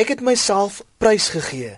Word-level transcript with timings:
Ek 0.00 0.08
het 0.08 0.20
myself 0.24 0.78
prysgegee. 0.96 1.74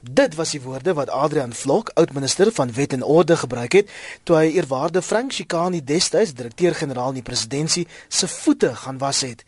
Dit 0.00 0.34
was 0.34 0.54
die 0.54 0.60
woorde 0.64 0.94
wat 0.96 1.10
Adrian 1.12 1.52
Vlok, 1.52 1.90
oud-minister 2.00 2.48
van 2.52 2.72
Wet 2.72 2.92
en 2.92 3.02
Orde, 3.02 3.36
gebruik 3.36 3.72
het 3.76 3.90
toe 4.22 4.36
hy 4.36 4.54
eerwaarde 4.54 5.02
Frank 5.02 5.34
Chikani 5.36 5.82
destyds 5.84 6.32
direkteur-generaal 6.38 7.12
in 7.12 7.18
die 7.20 7.26
presidentskap 7.26 7.92
se 8.08 8.28
voete 8.28 8.70
gaan 8.80 8.98
was 9.02 9.20
het. 9.26 9.44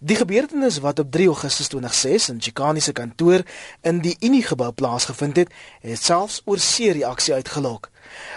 Die 0.00 0.18
gebeurtenis 0.18 0.80
wat 0.84 0.98
op 0.98 1.08
3 1.10 1.30
Augustus 1.32 1.72
2006 1.72 2.28
in 2.34 2.42
Chikani 2.44 2.84
se 2.84 2.92
kantoor 2.92 3.46
in 3.80 4.04
die 4.04 4.16
Unie-gebou 4.20 4.72
plaasgevind 4.72 5.40
het, 5.40 5.56
het 5.80 6.04
selfs 6.04 6.42
oor 6.44 6.60
see 6.60 6.92
reaksie 6.92 7.34
uitgelok. 7.34 7.88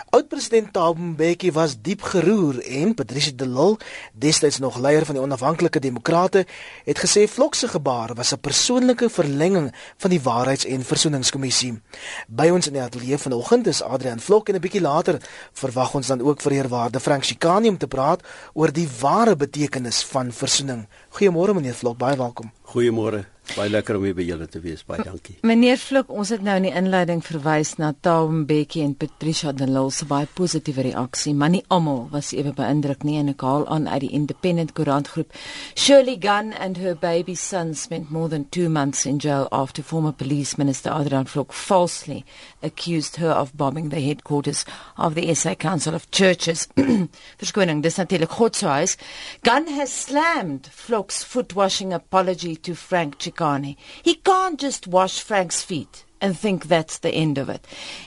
Oud-president 0.09 0.73
Thabo 0.73 0.99
Mbeki 0.99 1.51
was 1.51 1.75
diep 1.81 2.01
geroer 2.01 2.59
en 2.61 2.93
Patricia 2.93 3.31
de 3.35 3.47
Lille, 3.47 3.77
destyds 4.13 4.59
nog 4.59 4.77
leier 4.77 5.05
van 5.05 5.15
die 5.15 5.23
onafhanklike 5.23 5.79
demokrate, 5.79 6.45
het 6.85 6.99
gesê 6.99 7.27
Vlok 7.29 7.55
se 7.55 7.67
gebaar 7.67 8.13
was 8.13 8.33
'n 8.33 8.39
persoonlike 8.39 9.09
verlenging 9.09 9.73
van 9.97 10.09
die 10.09 10.21
Waarheids- 10.21 10.65
en 10.65 10.83
Versoeningskommissie. 10.83 11.81
By 12.27 12.49
ons 12.49 12.67
in 12.67 12.73
die 12.73 12.81
ateljee 12.81 13.17
vanoggend 13.17 13.67
is 13.67 13.81
Adrian 13.81 14.19
Vlok 14.19 14.49
en 14.49 14.55
'n 14.55 14.61
bietjie 14.61 14.81
later 14.81 15.21
verwag 15.53 15.93
ons 15.93 16.07
dan 16.07 16.21
ook 16.21 16.41
vir 16.41 16.51
eerwaarde 16.51 16.99
Frank 16.99 17.23
Chikani 17.23 17.69
om 17.69 17.77
te 17.77 17.87
praat 17.87 18.23
oor 18.53 18.71
die 18.71 18.89
ware 18.99 19.35
betekenis 19.35 20.03
van 20.03 20.31
versoening. 20.31 20.87
Goeiemôre 21.09 21.53
meneer 21.53 21.75
Vlok, 21.75 21.97
baie 21.97 22.17
welkom. 22.17 22.51
Goeiemôre. 22.61 23.32
Baie 23.53 23.69
lekker 23.69 23.99
om 23.99 24.05
hier 24.07 24.15
by 24.17 24.23
julle 24.25 24.47
te 24.49 24.57
wees. 24.63 24.81
Baie 24.87 25.03
dankie. 25.05 25.35
Meneer 25.45 25.77
Vlok, 25.77 26.09
ons 26.15 26.31
het 26.33 26.41
nou 26.41 26.55
in 26.57 26.65
die 26.65 26.71
inleiding 26.73 27.19
verwys 27.21 27.75
na 27.77 27.91
Taum 27.93 28.45
Bekkie 28.49 28.81
en 28.81 28.95
Patricia 28.97 29.51
de 29.53 29.67
Lille 29.67 29.91
se 29.93 30.07
baie 30.09 30.25
positiewe 30.25 30.87
reaksie, 30.87 31.35
maar 31.37 31.51
nie 31.53 31.61
almal 31.73 32.07
was 32.13 32.31
ewe 32.33 32.53
beïndruk 32.55 33.03
nie 33.05 33.19
en 33.19 33.29
ek 33.33 33.43
haal 33.45 33.67
aan 33.69 33.85
uit 33.91 34.05
die 34.05 34.13
Independent 34.15 34.73
Koerant 34.73 35.11
groep. 35.11 35.35
Shirley 35.75 36.15
Gunn 36.23 36.53
and 36.53 36.79
her 36.81 36.95
baby 36.95 37.35
son 37.35 37.75
spent 37.75 38.09
more 38.09 38.29
than 38.31 38.47
2 38.49 38.69
months 38.69 39.05
in 39.05 39.19
jail 39.19 39.45
after 39.51 39.83
former 39.83 40.13
police 40.13 40.57
minister 40.57 40.89
Adrian 40.95 41.27
Vlok 41.29 41.53
falsely 41.53 42.23
accused 42.63 43.17
her 43.17 43.35
of 43.35 43.53
bombing 43.57 43.89
the 43.89 44.01
headquarters 44.01 44.65
of 44.97 45.13
the 45.13 45.27
SA 45.35 45.53
Council 45.53 45.93
of 45.93 46.09
Churches. 46.09 46.67
Verskoning, 47.43 47.83
dis 47.83 47.99
natuurlik 48.01 48.33
God 48.33 48.55
se 48.55 48.65
huis. 48.71 48.97
Gunn 49.43 49.67
has 49.77 49.93
slammed 49.93 50.71
Vlok's 50.87 51.23
foot 51.23 51.53
washing 51.53 51.93
apology 51.93 52.55
to 52.55 52.73
Frank 52.73 53.19
Ch 53.19 53.32
Chikane. 53.33 53.75
He 54.03 54.15
can't 54.15 54.59
just 54.59 54.87
wash 54.87 55.21
Frank's 55.21 55.63
feet 55.63 56.05
and 56.21 56.37
think 56.37 56.67
that's 56.67 56.99
the 56.99 57.11
end 57.11 57.37
of 57.37 57.49
it. 57.49 57.65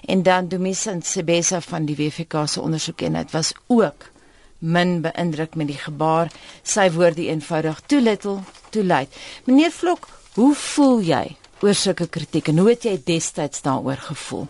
En 0.09 0.23
dan 0.23 0.49
Dumisa 0.49 1.01
Sebesa 1.01 1.61
van 1.61 1.87
die 1.87 1.97
WFK 1.97 2.47
se 2.49 2.61
ondersoek 2.61 3.03
en 3.03 3.13
dit 3.13 3.31
was 3.31 3.53
ook 3.67 4.11
min 4.59 5.01
beïndruk 5.01 5.55
met 5.55 5.69
die 5.69 5.79
gebaar. 5.79 6.33
Sy 6.63 6.91
woorde 6.91 7.27
eenvoudig 7.29 7.81
too 7.87 8.01
little, 8.01 8.41
too 8.71 8.85
late. 8.85 9.11
Meneer 9.45 9.71
Vlok, 9.71 10.09
hoe 10.35 10.55
voel 10.55 11.01
jy 11.05 11.37
oor 11.61 11.75
sulke 11.75 12.09
kritiek 12.09 12.49
en 12.49 12.59
hoe 12.59 12.71
het 12.71 12.85
jy 12.85 12.97
destyds 13.05 13.63
daaroor 13.63 14.01
gevoel? 14.09 14.47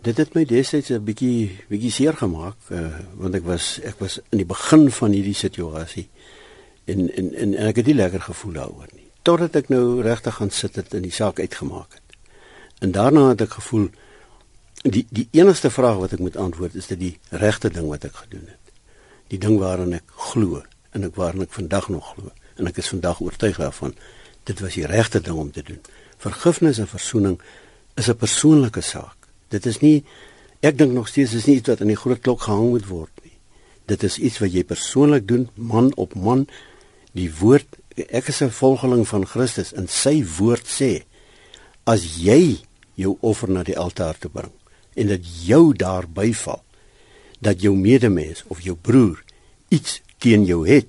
Dit 0.00 0.16
het 0.16 0.34
my 0.34 0.44
destyds 0.44 0.90
'n 0.90 1.04
bietjie 1.04 1.64
bietjie 1.68 1.90
seer 1.90 2.16
gemaak 2.16 2.56
uh, 2.70 3.00
want 3.16 3.34
ek 3.34 3.44
was 3.44 3.80
ek 3.84 3.98
was 4.00 4.20
in 4.30 4.38
die 4.38 4.48
begin 4.48 4.90
van 4.90 5.12
hierdie 5.12 5.36
situasie 5.36 6.08
en 6.84 7.08
en 7.08 7.34
en, 7.34 7.54
en 7.54 7.66
ek 7.68 7.76
het 7.76 7.86
nie 7.86 8.00
lekker 8.00 8.20
gevoel 8.20 8.52
daaroor 8.52 8.88
nie 8.92 8.99
totdat 9.30 9.60
ek 9.62 9.68
nou 9.70 10.02
regtig 10.02 10.40
gaan 10.40 10.50
sit 10.50 10.78
het 10.80 10.94
en 10.96 11.04
die 11.06 11.14
saak 11.14 11.38
uitgemaak 11.38 11.92
het. 11.94 12.16
En 12.82 12.94
daarna 12.96 13.28
het 13.28 13.44
ek 13.46 13.58
gevoel 13.60 13.90
die 14.82 15.04
die 15.12 15.28
enigste 15.36 15.70
vraag 15.70 16.00
wat 16.00 16.16
ek 16.16 16.22
moet 16.24 16.38
antwoord 16.40 16.74
is 16.80 16.88
dit 16.90 16.98
die 16.98 17.12
regte 17.42 17.70
ding 17.70 17.86
wat 17.92 18.06
ek 18.08 18.16
gedoen 18.24 18.48
het. 18.48 18.72
Die 19.30 19.38
ding 19.38 19.60
waaraan 19.60 19.94
ek 20.00 20.16
glo 20.30 20.62
en 20.96 21.06
ek 21.06 21.18
waarin 21.20 21.44
ek 21.46 21.54
vandag 21.54 21.90
nog 21.94 22.14
glo 22.14 22.32
en 22.58 22.70
ek 22.70 22.80
is 22.82 22.90
vandag 22.90 23.20
oortuig 23.22 23.60
daarvan 23.60 23.94
dit 24.48 24.62
was 24.64 24.78
die 24.80 24.88
regte 24.88 25.20
ding 25.22 25.38
om 25.38 25.52
te 25.52 25.62
doen. 25.62 25.78
Vergifnis 26.18 26.80
en 26.82 26.90
verzoening 26.90 27.36
is 27.94 28.08
'n 28.08 28.16
persoonlike 28.16 28.80
saak. 28.80 29.28
Dit 29.48 29.66
is 29.66 29.78
nie 29.80 30.04
ek 30.60 30.78
dink 30.78 30.92
nog 30.92 31.08
steeds 31.08 31.34
is 31.34 31.46
nie 31.46 31.56
iets 31.60 31.68
wat 31.68 31.80
aan 31.80 31.94
die 31.94 32.02
groot 32.02 32.20
klok 32.20 32.40
gehang 32.40 32.70
moet 32.70 32.86
word 32.86 33.14
nie. 33.22 33.36
Dit 33.86 34.02
is 34.02 34.18
iets 34.18 34.38
wat 34.38 34.52
jy 34.52 34.64
persoonlik 34.64 35.28
doen 35.28 35.48
man 35.54 35.94
op 35.94 36.14
man. 36.14 36.48
Die 37.12 37.30
woord 37.30 37.79
ek 38.08 38.28
is 38.28 38.42
'n 38.42 38.50
volgeling 38.50 39.08
van 39.08 39.26
Christus 39.26 39.72
en 39.72 39.88
sy 39.88 40.24
woord 40.38 40.66
sê 40.66 41.02
as 41.84 42.16
jy 42.16 42.58
jou 42.94 43.16
offer 43.20 43.50
na 43.50 43.62
die 43.62 43.78
altaar 43.78 44.18
toe 44.18 44.30
bring 44.30 44.52
en 44.94 45.06
dit 45.06 45.24
jou 45.46 45.74
daar 45.74 46.08
byval 46.08 46.62
dat 47.40 47.60
jou 47.60 47.76
medemens 47.76 48.44
of 48.46 48.60
jou 48.60 48.76
broer 48.76 49.24
iets 49.68 50.00
teen 50.18 50.44
jou 50.44 50.68
het 50.68 50.88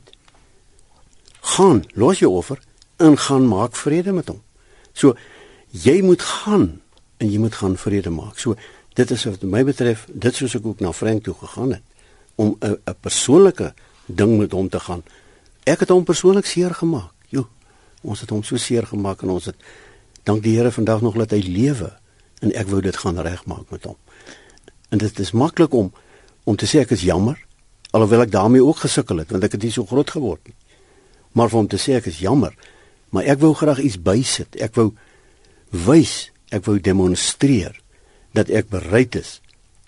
gaan 1.41 1.83
los 1.93 2.19
jou 2.19 2.31
offer 2.31 2.59
en 3.01 3.17
gaan 3.17 3.47
maak 3.47 3.75
vrede 3.75 4.13
met 4.13 4.27
hom. 4.29 4.41
So 4.93 5.15
jy 5.71 6.01
moet 6.05 6.21
gaan 6.21 6.81
en 7.17 7.31
jy 7.31 7.39
moet 7.41 7.55
gaan 7.55 7.77
vrede 7.77 8.13
maak. 8.13 8.39
So 8.39 8.55
dit 8.97 9.11
is 9.11 9.23
wat 9.25 9.43
my 9.47 9.63
betref 9.65 10.05
dit 10.11 10.35
soos 10.35 10.55
ek 10.59 10.67
ook 10.67 10.83
na 10.83 10.91
Frank 10.93 11.23
toe 11.25 11.35
gegaan 11.37 11.77
het 11.77 11.83
om 12.35 12.57
'n 12.59 12.95
persoonlike 12.99 13.73
ding 14.05 14.37
met 14.37 14.51
hom 14.51 14.69
te 14.69 14.79
gaan 14.79 15.03
Ek 15.69 15.83
het 15.83 15.89
hom 15.93 16.03
persoonlik 16.03 16.45
seer 16.49 16.73
gemaak. 16.73 17.13
Jo, 17.29 17.47
ons 18.01 18.21
het 18.23 18.29
hom 18.33 18.43
so 18.43 18.57
seer 18.57 18.87
gemaak 18.89 19.21
en 19.21 19.35
ons 19.35 19.45
het 19.51 19.57
dank 20.25 20.43
die 20.43 20.55
Here 20.57 20.71
vandag 20.71 21.01
nog 21.01 21.15
laat 21.15 21.33
hy 21.35 21.41
lewe 21.45 21.91
en 22.41 22.53
ek 22.57 22.69
wou 22.69 22.81
dit 22.81 22.97
gaan 22.97 23.19
regmaak 23.21 23.69
met 23.69 23.85
hom. 23.85 23.97
En 24.89 24.97
dit 25.01 25.19
is 25.19 25.31
maklik 25.31 25.73
om 25.73 25.91
om 26.43 26.57
te 26.57 26.65
sê 26.65 26.81
ek 26.81 26.95
is 26.97 27.05
jammer 27.05 27.37
alhoewel 27.91 28.25
ek 28.25 28.31
daarmee 28.33 28.63
ook 28.63 28.81
gesukkel 28.85 29.21
het 29.21 29.31
want 29.31 29.45
ek 29.45 29.57
het 29.57 29.67
nie 29.67 29.73
so 29.73 29.85
groot 29.85 30.09
geword 30.09 30.41
nie. 30.47 30.55
Maar 31.37 31.51
vir 31.51 31.59
hom 31.59 31.69
te 31.71 31.79
sê 31.79 31.95
ek 31.99 32.09
is 32.11 32.19
jammer, 32.23 32.55
maar 33.11 33.27
ek 33.29 33.39
wou 33.43 33.53
graag 33.55 33.79
iets 33.83 33.99
bysit. 34.01 34.57
Ek 34.59 34.75
wou 34.79 34.91
wys, 35.71 36.31
ek 36.51 36.65
wou 36.67 36.79
demonstreer 36.79 37.77
dat 38.35 38.51
ek 38.51 38.71
bereid 38.71 39.15
is 39.19 39.39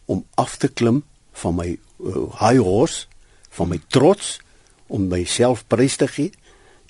om 0.06 0.24
af 0.40 0.58
te 0.60 0.68
klim 0.68 1.02
van 1.42 1.56
my 1.58 1.70
uh, 1.74 2.28
high 2.40 2.60
horse, 2.64 3.08
van 3.56 3.72
my 3.72 3.80
trots 3.92 4.38
om 4.94 5.08
myself 5.10 5.66
prys 5.68 5.98
te 5.98 6.08
gee 6.08 6.32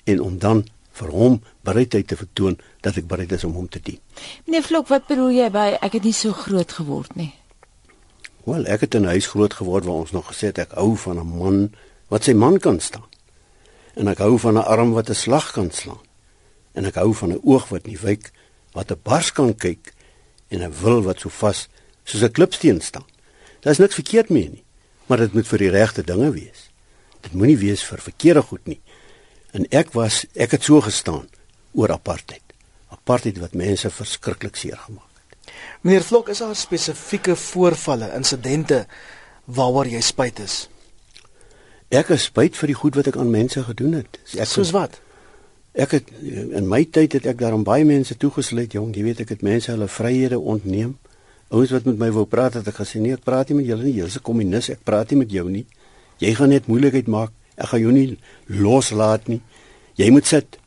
en 0.04 0.20
om 0.20 0.38
dan 0.38 0.64
vir 0.94 1.10
hom 1.10 1.38
bereidheid 1.66 2.06
te 2.06 2.18
vertoon 2.18 2.58
dat 2.84 2.98
ek 3.00 3.08
bereid 3.10 3.32
is 3.34 3.46
om 3.48 3.56
hom 3.58 3.68
te 3.68 3.80
dien. 3.82 3.98
Meneer 4.46 4.66
Vlok, 4.66 4.90
wat 4.92 5.08
bedoel 5.08 5.32
jy 5.34 5.48
by 5.54 5.66
ek 5.80 5.98
het 5.98 6.06
nie 6.06 6.14
so 6.14 6.36
groot 6.36 6.76
geword 6.76 7.16
nie? 7.18 7.32
Wel, 8.44 8.66
ek 8.68 8.86
het 8.86 8.94
in 8.94 9.08
'n 9.08 9.16
huis 9.16 9.26
groot 9.32 9.54
geword 9.54 9.88
waar 9.88 10.04
ons 10.04 10.12
nog 10.12 10.28
gesê 10.30 10.52
het 10.52 10.58
ek 10.58 10.76
hou 10.76 10.96
van 10.96 11.18
'n 11.18 11.26
man 11.38 11.72
wat 12.08 12.24
sy 12.24 12.32
man 12.32 12.58
kan 12.58 12.80
staan. 12.80 13.08
En 13.96 14.08
ek 14.08 14.18
hou 14.18 14.38
van 14.38 14.54
'n 14.54 14.64
arm 14.64 14.92
wat 14.92 15.08
'n 15.10 15.14
slag 15.14 15.52
kan 15.52 15.70
slaan. 15.70 16.02
En 16.72 16.84
ek 16.84 16.94
hou 16.94 17.14
van 17.14 17.32
'n 17.32 17.40
oog 17.42 17.68
wat 17.68 17.86
nie 17.86 17.98
wyk 17.98 18.32
wat 18.72 18.90
'n 18.90 19.00
bars 19.02 19.32
kan 19.32 19.54
kyk 19.54 19.94
en 20.48 20.62
'n 20.62 20.74
wil 20.82 21.02
wat 21.02 21.20
so 21.20 21.28
vas 21.28 21.68
soos 22.04 22.22
'n 22.22 22.30
klipsteen 22.30 22.80
staan. 22.80 23.06
Daar's 23.60 23.78
niks 23.78 23.94
verkeerd 23.94 24.28
mee 24.28 24.50
nie, 24.50 24.64
maar 25.06 25.18
dit 25.18 25.32
moet 25.32 25.46
vir 25.46 25.58
die 25.58 25.70
regte 25.70 26.02
dinge 26.02 26.30
wees 26.30 26.73
dit 27.26 27.34
moenie 27.38 27.58
wees 27.60 27.84
vir 27.86 28.02
verkeerde 28.04 28.42
goed 28.42 28.66
nie. 28.70 28.80
En 29.54 29.66
ek 29.70 29.94
was 29.94 30.24
ek 30.34 30.56
het 30.56 30.66
so 30.66 30.80
gestaan 30.84 31.26
oor 31.74 31.92
apartheid. 31.94 32.42
Apartheid 32.94 33.38
wat 33.42 33.54
mense 33.58 33.90
verskriklik 33.90 34.56
seer 34.56 34.78
gemaak 34.86 35.10
het. 35.28 35.52
Meneer 35.82 36.04
Vlok, 36.06 36.30
is 36.32 36.42
daar 36.42 36.56
spesifieke 36.56 37.36
voorvalle, 37.36 38.10
insidente 38.16 38.84
waaroor 39.44 39.90
jy 39.90 40.00
spyt 40.00 40.40
is? 40.44 40.64
Ek 41.94 42.10
is 42.14 42.28
spyt 42.30 42.56
vir 42.58 42.72
die 42.72 42.78
goed 42.78 42.96
wat 42.98 43.10
ek 43.12 43.18
aan 43.20 43.30
mense 43.30 43.62
gedoen 43.62 44.00
het. 44.00 44.18
Ek 44.34 44.48
Soos 44.50 44.72
wat? 44.74 44.98
Ek 45.74 45.96
het 45.96 46.10
in 46.24 46.68
my 46.70 46.84
tyd 46.86 47.16
het 47.18 47.26
ek 47.26 47.40
daarom 47.40 47.64
baie 47.66 47.84
mense 47.86 48.14
toegesluit, 48.16 48.74
jong, 48.76 48.92
jy 48.94 49.02
weet 49.06 49.24
ek 49.24 49.34
het 49.34 49.42
mense 49.46 49.72
hulle 49.72 49.90
vryhede 49.90 50.38
ontneem. 50.38 50.94
Ouens 51.54 51.74
wat 51.74 51.86
met 51.86 51.98
my 52.00 52.10
wou 52.14 52.24
praat 52.30 52.58
het 52.58 52.68
ek 52.70 52.78
gesê 52.80 53.02
nee, 53.02 53.14
ek 53.18 53.26
praat 53.26 53.50
nie 53.50 53.60
met 53.60 53.68
julle 53.68 53.86
nie. 53.86 53.96
Jy's 54.00 54.16
'n 54.16 54.26
kommunis, 54.26 54.70
ek 54.70 54.84
praat 54.86 55.10
nie 55.10 55.18
met 55.18 55.30
jou 55.30 55.46
nie. 55.50 55.66
Jy 56.24 56.34
gaan 56.38 56.52
net 56.54 56.68
moeilikheid 56.70 57.08
maak. 57.10 57.32
Ek 57.60 57.70
gaan 57.70 57.82
jou 57.84 57.92
nie 57.92 58.18
loslaat 58.48 59.28
nie. 59.28 59.40
Jy 60.00 60.10
moet 60.14 60.26
sit. 60.26 60.58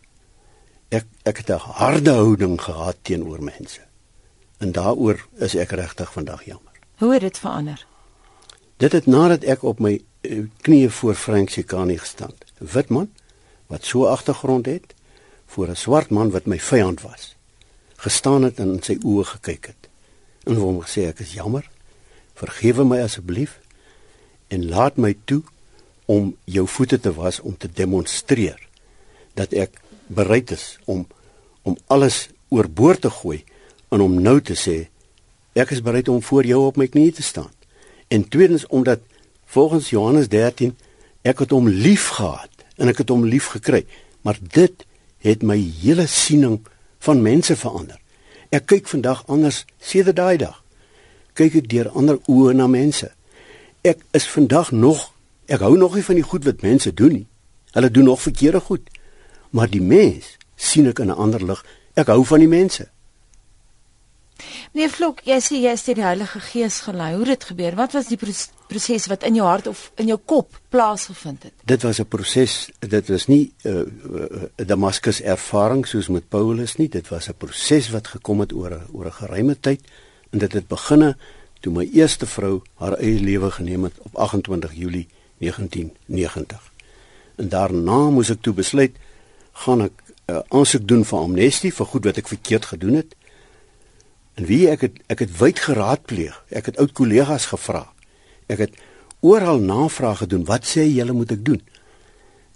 Ek 0.93 1.05
ek 1.25 1.43
het 1.43 1.49
'n 1.49 1.59
harde 1.81 2.11
houding 2.11 2.61
gehad 2.61 2.97
teenoor 3.01 3.43
mense. 3.43 3.81
En 4.59 4.71
daaroor 4.71 5.27
is 5.39 5.55
ek 5.55 5.71
regtig 5.71 6.11
vandag 6.13 6.43
jammer. 6.45 6.73
Hoe 6.97 7.13
het 7.13 7.21
dit 7.21 7.37
verander? 7.37 7.85
Dit 8.77 8.91
het 8.91 9.05
nadat 9.05 9.43
ek 9.43 9.63
op 9.63 9.79
my 9.79 10.01
uh, 10.21 10.45
knieë 10.61 10.89
voor 10.89 11.15
Frank 11.15 11.49
Sikani 11.49 11.97
gestaan 11.97 12.33
het. 12.39 12.71
Wit 12.73 12.89
man 12.89 13.09
wat 13.67 13.85
so 13.85 14.05
agtergrond 14.05 14.65
het 14.65 14.93
voor 15.45 15.67
'n 15.67 15.75
swart 15.75 16.09
man 16.09 16.29
wat 16.29 16.45
my 16.45 16.59
vyand 16.59 17.01
was. 17.01 17.35
Gestaan 17.95 18.43
het 18.43 18.59
en 18.59 18.73
in 18.73 18.83
sy 18.83 18.97
oë 19.03 19.23
gekyk 19.23 19.65
het. 19.65 19.89
En 20.43 20.55
hom 20.55 20.81
gesê 20.81 21.07
ek 21.07 21.19
is 21.19 21.33
jammer. 21.33 21.69
Vergewe 22.33 22.85
my 22.85 23.01
asseblief 23.01 23.59
en 24.47 24.67
laat 24.69 24.97
my 24.97 25.15
toe 25.25 25.41
om 26.05 26.35
jou 26.45 26.67
voete 26.67 26.99
te 26.99 27.13
was 27.13 27.39
om 27.39 27.57
te 27.57 27.69
demonstreer 27.73 28.59
dat 29.33 29.53
ek 29.53 29.81
bereid 30.07 30.51
is 30.55 30.77
om 30.85 31.05
om 31.67 31.75
alles 31.91 32.29
oorboord 32.49 33.01
te 33.01 33.09
gooi 33.11 33.41
en 33.91 34.01
om 34.01 34.13
nou 34.23 34.39
te 34.41 34.55
sê 34.55 34.77
ek 35.57 35.73
is 35.75 35.83
bereid 35.83 36.07
om 36.07 36.21
voor 36.23 36.45
jou 36.47 36.61
op 36.69 36.77
my 36.77 36.87
knieë 36.87 37.17
te 37.17 37.25
staan. 37.25 37.51
En 38.07 38.27
tweedens 38.29 38.67
omdat 38.67 38.99
volgens 39.45 39.89
Johannes 39.89 40.29
13 40.29 40.77
ek 41.21 41.43
het 41.43 41.51
hom 41.51 41.67
lief 41.67 42.07
gehad 42.19 42.63
en 42.77 42.87
ek 42.87 43.01
het 43.03 43.09
hom 43.09 43.25
lief 43.25 43.49
gekry, 43.55 43.83
maar 44.21 44.37
dit 44.39 44.85
het 45.25 45.43
my 45.43 45.57
hele 45.81 46.05
siening 46.07 46.61
van 47.03 47.21
mense 47.25 47.55
verander. 47.55 47.97
Ek 48.53 48.67
kyk 48.69 48.87
vandag 48.87 49.25
anders 49.27 49.65
sedert 49.81 50.15
daai 50.15 50.37
dag. 50.39 50.61
Kyk 51.35 51.57
ek 51.63 51.69
deur 51.69 51.89
ander 51.97 52.21
oë 52.31 52.53
na 52.55 52.67
mense. 52.71 53.09
Ek 53.87 54.03
is 54.11 54.27
vandag 54.27 54.71
nog 54.71 55.13
ek 55.47 55.61
hou 55.63 55.77
nog 55.79 55.95
nie 55.95 56.03
van 56.03 56.17
die 56.19 56.27
goed 56.27 56.43
wat 56.43 56.61
mense 56.61 56.91
doen 56.91 57.13
nie. 57.21 57.27
Hulle 57.71 57.91
doen 57.91 58.09
nog 58.11 58.21
verkeerde 58.21 58.59
goed. 58.59 58.89
Maar 59.55 59.69
die 59.71 59.81
mens 59.81 60.35
sien 60.55 60.87
ek 60.87 60.99
in 60.99 61.07
'n 61.07 61.15
ander 61.15 61.43
lig. 61.43 61.65
Ek 61.95 62.07
hou 62.07 62.25
van 62.25 62.39
die 62.39 62.51
mense. 62.51 62.89
Meneer 64.73 64.91
Vlok, 64.93 65.21
jy 65.25 65.37
sê 65.41 65.57
jy 65.61 65.71
is 65.73 65.83
deur 65.87 65.95
die 65.95 66.03
Heilige 66.03 66.39
Gees 66.39 66.79
gelei. 66.85 67.13
Hoe 67.15 67.25
het 67.25 67.39
dit 67.39 67.43
gebeur? 67.43 67.75
Wat 67.75 67.93
was 67.93 68.07
die 68.07 68.17
proses 68.17 69.07
wat 69.07 69.23
in 69.23 69.35
jou 69.35 69.47
hart 69.47 69.67
of 69.67 69.91
in 69.95 70.11
jou 70.11 70.19
kop 70.25 70.59
plaasgevind 70.69 71.43
het? 71.43 71.53
Dit 71.65 71.81
was 71.83 71.99
'n 71.99 72.05
proses. 72.05 72.69
Dit 72.79 73.07
was 73.07 73.27
nie 73.27 73.53
'n 73.63 73.69
uh, 73.69 74.21
uh, 74.21 74.65
Damaskus 74.67 75.21
ervaring 75.21 75.87
soos 75.87 76.07
met 76.07 76.29
Paulus 76.29 76.75
nie. 76.75 76.89
Dit 76.89 77.07
was 77.07 77.29
'n 77.29 77.37
proses 77.37 77.89
wat 77.89 78.07
gekom 78.07 78.39
het 78.39 78.53
oor 78.53 78.71
'n 78.71 78.87
oor 78.91 79.05
'n 79.05 79.11
geruime 79.11 79.59
tyd 79.59 79.81
en 80.31 80.39
dit 80.39 80.53
het 80.53 80.67
beginne 80.67 81.17
toe 81.59 81.73
my 81.73 81.89
eerste 81.93 82.25
vrou 82.25 82.61
haar 82.81 82.97
eie 82.97 83.19
lewe 83.19 83.51
geneem 83.51 83.83
het 83.83 83.93
op 84.05 84.15
28 84.15 84.73
Julie 84.73 85.07
1990. 85.37 86.71
En 87.35 87.49
daarna 87.49 88.09
moes 88.09 88.29
ek 88.33 88.41
toe 88.41 88.53
besluit 88.53 88.97
gaan 89.65 89.81
ek 89.81 89.95
'n 90.27 90.33
uh, 90.33 90.41
aansoek 90.49 90.87
doen 90.87 91.05
vir 91.05 91.19
amnestie 91.19 91.73
vir 91.73 91.85
goed 91.85 92.03
wat 92.05 92.17
ek 92.17 92.27
verkeerd 92.27 92.65
gedoen 92.65 92.93
het. 92.93 93.15
En 94.35 94.45
wie 94.45 94.69
ek 94.69 94.81
het 94.81 94.95
ek 95.07 95.19
het 95.19 95.37
wyd 95.37 95.59
geraadpleeg. 95.59 96.43
Ek 96.49 96.65
het 96.65 96.77
oud 96.77 96.91
kollegas 96.91 97.45
gevra. 97.45 97.93
Ek 98.47 98.57
het 98.57 98.73
oral 99.19 99.59
navrae 99.59 100.15
gedoen. 100.15 100.45
Wat 100.45 100.65
sê 100.65 100.85
julle 100.85 101.13
moet 101.13 101.31
ek 101.31 101.45
doen? 101.45 101.61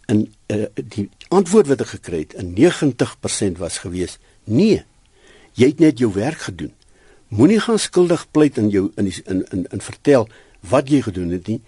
En 0.05 0.33
uh, 0.47 0.65
die 0.75 1.09
antwoord 1.29 1.67
wat 1.67 1.81
ek 1.81 1.95
gekry 1.95 2.19
het 2.19 2.33
in 2.33 2.53
90% 2.57 3.57
was 3.57 3.77
gewees: 3.77 4.17
"Nee. 4.43 4.83
Jy 5.53 5.67
het 5.67 5.79
net 5.79 5.99
jou 5.99 6.13
werk 6.13 6.47
gedoen. 6.47 6.73
Moenie 7.31 7.59
gaan 7.63 7.79
skuldig 7.79 8.25
pleit 8.31 8.57
in 8.59 8.69
jou 8.69 8.89
in 8.99 9.07
die, 9.07 9.15
in, 9.25 9.45
in 9.55 9.65
in 9.71 9.81
vertel 9.81 10.27
wat 10.67 10.89
jy 10.91 10.99
gedoen 11.01 11.29
het 11.31 11.47
nie. 11.47 11.61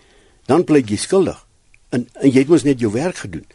Dan 0.46 0.66
pleit 0.68 0.90
jy 0.92 0.98
skuldig. 1.00 1.38
En 1.96 2.08
en 2.20 2.30
jy 2.30 2.44
het 2.44 2.52
mos 2.52 2.66
net 2.68 2.80
jou 2.84 2.92
werk 2.92 3.24
gedoen." 3.24 3.46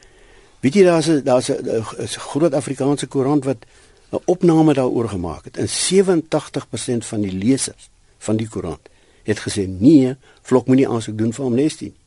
Weet 0.65 0.75
jy 0.75 0.85
daar's 0.85 1.09
'n 1.09 1.23
daar's 1.25 1.51
'n 1.51 2.07
groot 2.33 2.55
Afrikaanse 2.55 3.07
koerant 3.07 3.45
wat 3.45 3.67
'n 4.13 4.23
opname 4.25 4.75
daaroor 4.75 5.09
gemaak 5.09 5.45
het. 5.45 5.57
En 5.57 5.69
87% 5.69 7.05
van 7.05 7.21
die 7.21 7.33
lesers 7.33 7.91
van 8.19 8.37
die 8.37 8.49
koerant 8.49 8.89
het 9.23 9.39
gesê 9.39 9.69
nee, 9.69 10.17
vlok 10.43 10.67
moenie 10.67 10.89
aansoek 10.89 11.19
doen 11.19 11.33
vir 11.33 11.45
amnestie 11.45 11.89
nie. 11.89 12.01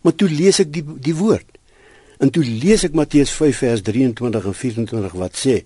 Maar 0.00 0.14
toe 0.14 0.28
lees 0.28 0.58
ek 0.58 0.72
die 0.72 0.84
die 1.00 1.14
woord. 1.14 1.46
En 2.18 2.30
toe 2.30 2.44
lees 2.44 2.84
ek 2.84 2.92
Matteus 2.92 3.30
5 3.30 3.56
vers 3.56 3.82
23 3.82 4.44
en 4.44 4.54
24 4.54 5.12
wat 5.12 5.36
sê 5.36 5.64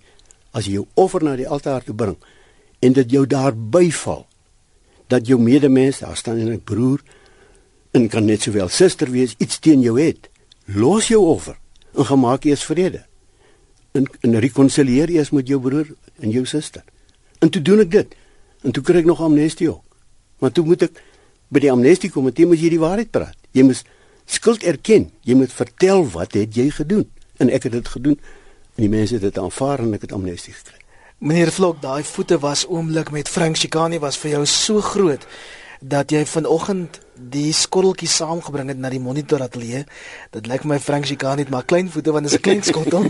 as 0.50 0.66
jy 0.66 0.72
jou 0.72 0.86
offer 0.94 1.22
na 1.22 1.36
die 1.36 1.48
altaar 1.48 1.84
toe 1.84 1.94
bring 1.94 2.16
en 2.80 2.92
dit 2.92 3.10
jou 3.10 3.26
daar 3.26 3.56
byval 3.56 4.26
dat 5.10 5.26
jou 5.26 5.40
medemens, 5.40 5.98
daar 5.98 6.16
staan 6.16 6.38
'n 6.38 6.60
broer 6.64 7.00
en 7.90 8.08
kan 8.08 8.24
net 8.24 8.42
sowel 8.42 8.68
suster 8.68 9.10
wees, 9.10 9.34
iets 9.38 9.58
teen 9.58 9.80
jou 9.80 10.00
het, 10.00 10.30
los 10.64 11.08
jou 11.08 11.22
offer 11.26 11.58
en 11.94 12.06
gemaak 12.06 12.44
eers 12.44 12.64
vrede 12.64 13.04
en 13.92 14.06
en 14.20 14.38
rekonsilieer 14.38 15.10
eers 15.10 15.30
met 15.30 15.48
jou 15.48 15.60
broer 15.60 15.86
en 16.20 16.30
jou 16.30 16.44
suster. 16.46 16.84
En 17.38 17.50
toe 17.50 17.62
doen 17.62 17.80
ek 17.84 17.90
dit. 17.90 18.16
En 18.62 18.74
toe 18.76 18.82
kry 18.84 19.00
ek 19.02 19.08
nog 19.08 19.22
amnestie 19.24 19.70
ook. 19.70 19.96
Maar 20.38 20.52
toe 20.52 20.64
moet 20.64 20.84
ek 20.86 21.00
by 21.50 21.62
die 21.64 21.72
amnestie 21.72 22.10
komitee 22.12 22.46
moet 22.46 22.60
jy 22.60 22.74
die 22.76 22.82
waarheid 22.82 23.10
praat. 23.10 23.36
Jy 23.56 23.64
moet 23.66 23.80
skuld 24.30 24.62
erken. 24.62 25.08
Jy 25.26 25.38
moet 25.40 25.52
vertel 25.52 26.04
wat 26.14 26.36
het 26.38 26.54
jy 26.54 26.68
gedoen? 26.76 27.08
En 27.40 27.50
ek 27.50 27.66
het 27.68 27.78
dit 27.78 27.88
gedoen. 27.96 28.18
En 28.76 28.84
die 28.84 28.92
mense 28.92 29.16
het 29.16 29.24
dit 29.26 29.38
aanvaar 29.40 29.82
en 29.86 29.96
ek 29.96 30.06
het 30.06 30.14
amnestie 30.14 30.54
gekry. 30.54 30.79
Meneer 31.20 31.50
Vlok, 31.52 31.82
daai 31.84 32.00
voete 32.00 32.38
was 32.40 32.62
oomblik 32.64 33.10
met 33.12 33.28
Frank 33.28 33.58
Chikani 33.60 33.98
was 34.00 34.16
vir 34.16 34.30
jou 34.38 34.46
so 34.48 34.80
groot 34.80 35.26
dat 35.84 36.12
jy 36.14 36.22
vanoggend 36.24 36.96
die 37.34 37.50
skotteltjie 37.52 38.08
saamgebring 38.08 38.70
het 38.72 38.80
na 38.80 38.88
die 38.88 39.02
monitor 39.04 39.44
ateljee. 39.44 39.82
Dit 40.32 40.48
lyk 40.48 40.64
my 40.64 40.78
Frank 40.80 41.04
Chikani 41.10 41.44
het 41.44 41.52
maar 41.52 41.66
klein 41.68 41.90
voete 41.92 42.14
want 42.16 42.24
dit 42.24 42.32
is 42.32 42.38
'n 42.38 42.42
klein 42.46 42.62
skottel. 42.64 43.04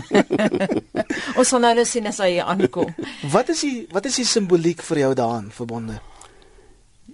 Ons 1.39 1.47
sal 1.47 1.63
nou 1.63 1.85
sien 1.85 2.07
as 2.07 2.19
hy 2.19 2.41
aankom. 2.43 2.91
wat 3.31 3.49
is 3.55 3.61
die 3.61 3.87
wat 3.91 4.05
is 4.05 4.19
die 4.19 4.27
simboliek 4.27 4.83
vir 4.83 4.97
jou 4.97 5.13
daaraan 5.13 5.47
verbonde? 5.51 6.01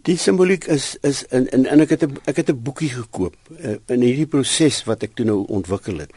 Die 0.01 0.17
simboliek 0.17 0.65
is 0.65 0.97
is 1.03 1.23
in 1.29 1.45
in 1.53 1.67
en 1.67 1.79
ek 1.79 1.89
het 1.89 2.09
'n 2.09 2.17
ek 2.25 2.37
het 2.37 2.49
'n 2.49 2.63
boekie 2.63 2.89
gekoop 2.89 3.35
uh, 3.61 3.77
in 3.85 4.01
hierdie 4.01 4.25
proses 4.25 4.83
wat 4.85 5.03
ek 5.03 5.13
toe 5.13 5.25
nou 5.25 5.45
ontwikkel 5.45 5.99
het. 5.99 6.11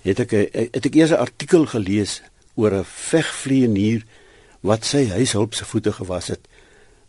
Het 0.00 0.20
ek 0.20 0.32
'n 0.32 0.68
het 0.72 0.86
ek 0.86 0.94
eers 0.94 1.12
'n 1.12 1.20
artikel 1.20 1.66
gelees 1.66 2.22
oor 2.58 2.74
'n 2.74 2.84
vegvlieënier 2.84 4.02
wat 4.60 4.84
sy 4.84 5.06
huishulp 5.14 5.54
se 5.54 5.64
voete 5.64 5.92
gewas 5.92 6.28
het 6.34 6.42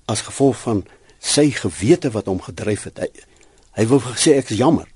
as 0.05 0.21
gevolg 0.25 0.57
van 0.61 0.83
sy 1.19 1.49
gewete 1.51 2.09
wat 2.13 2.29
hom 2.31 2.41
gedryf 2.41 2.87
het. 2.89 3.01
Hy, 3.03 3.09
hy 3.77 3.85
wou 3.91 3.99
gesê 4.03 4.37
ek 4.39 4.53
is 4.53 4.61
jammer. 4.61 4.87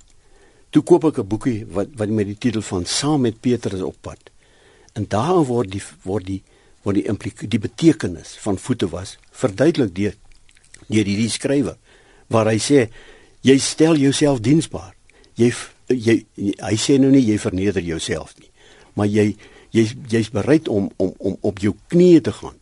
Toe 0.73 0.81
koop 0.81 1.05
ek 1.09 1.19
'n 1.19 1.27
boekie 1.27 1.65
wat 1.65 1.89
wat 1.97 2.09
met 2.09 2.27
die 2.27 2.37
titel 2.37 2.61
van 2.61 2.85
Saam 2.85 3.21
met 3.21 3.41
Petrus 3.41 3.81
op 3.81 3.97
pad. 4.01 4.19
En 4.93 5.05
daar 5.07 5.43
word 5.45 5.71
die 5.71 5.81
word 6.03 6.25
die 6.25 6.41
word 6.83 6.95
die 6.95 7.07
implik 7.07 7.49
die 7.49 7.59
betekenis 7.59 8.37
van 8.39 8.57
voete 8.57 8.89
was 8.89 9.17
verduidelik 9.31 9.95
deur 9.95 10.15
deur 10.87 11.05
hierdie 11.05 11.29
skrywer 11.29 11.77
waar 12.27 12.47
hy 12.47 12.59
sê 12.59 12.89
jy 13.41 13.57
stel 13.57 13.95
jouself 13.95 14.39
diensbaar. 14.39 14.93
Jy 15.35 15.53
jy 15.87 16.25
hy 16.59 16.75
sê 16.77 16.97
nou 16.99 17.11
nie 17.11 17.25
jy 17.25 17.37
verneder 17.37 17.83
jouself 17.83 18.33
nie, 18.39 18.49
maar 18.95 19.07
jy 19.07 19.35
jy 19.73 19.87
jy's 20.09 20.29
bereid 20.33 20.69
om 20.69 20.91
om 21.01 21.13
om 21.17 21.37
op 21.41 21.59
jou 21.59 21.73
knieë 21.93 22.21
te 22.27 22.33
gaan 22.39 22.59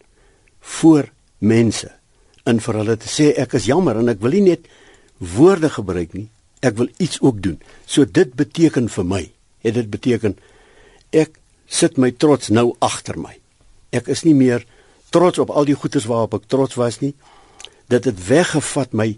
voor 0.78 1.12
mense 1.40 1.90
in 2.50 2.62
vir 2.64 2.80
hulle 2.82 2.98
te 2.98 3.10
sê 3.12 3.32
ek 3.42 3.58
is 3.60 3.68
jammer 3.70 4.00
en 4.00 4.10
ek 4.10 4.22
wil 4.24 4.38
nie 4.38 4.54
net 4.54 4.70
woorde 5.22 5.70
gebruik 5.70 6.16
nie. 6.18 6.30
Ek 6.62 6.78
wil 6.78 6.90
iets 6.98 7.22
ook 7.22 7.42
doen. 7.42 7.60
So 7.86 8.06
dit 8.06 8.34
beteken 8.38 8.90
vir 8.90 9.06
my, 9.06 9.22
het 9.66 9.78
dit 9.78 9.90
beteken 9.90 10.38
ek 11.14 11.38
sit 11.72 11.98
my 12.02 12.12
trots 12.12 12.50
nou 12.50 12.72
agter 12.82 13.18
my. 13.20 13.36
Ek 13.94 14.10
is 14.12 14.24
nie 14.26 14.36
meer 14.38 14.66
trots 15.14 15.42
op 15.42 15.52
al 15.52 15.68
die 15.70 15.78
goedes 15.78 16.08
waarop 16.10 16.40
ek 16.40 16.50
trots 16.50 16.78
was 16.80 17.02
nie. 17.02 17.14
Dit 17.92 18.08
het 18.10 18.28
weggevat 18.28 18.96
my 18.98 19.14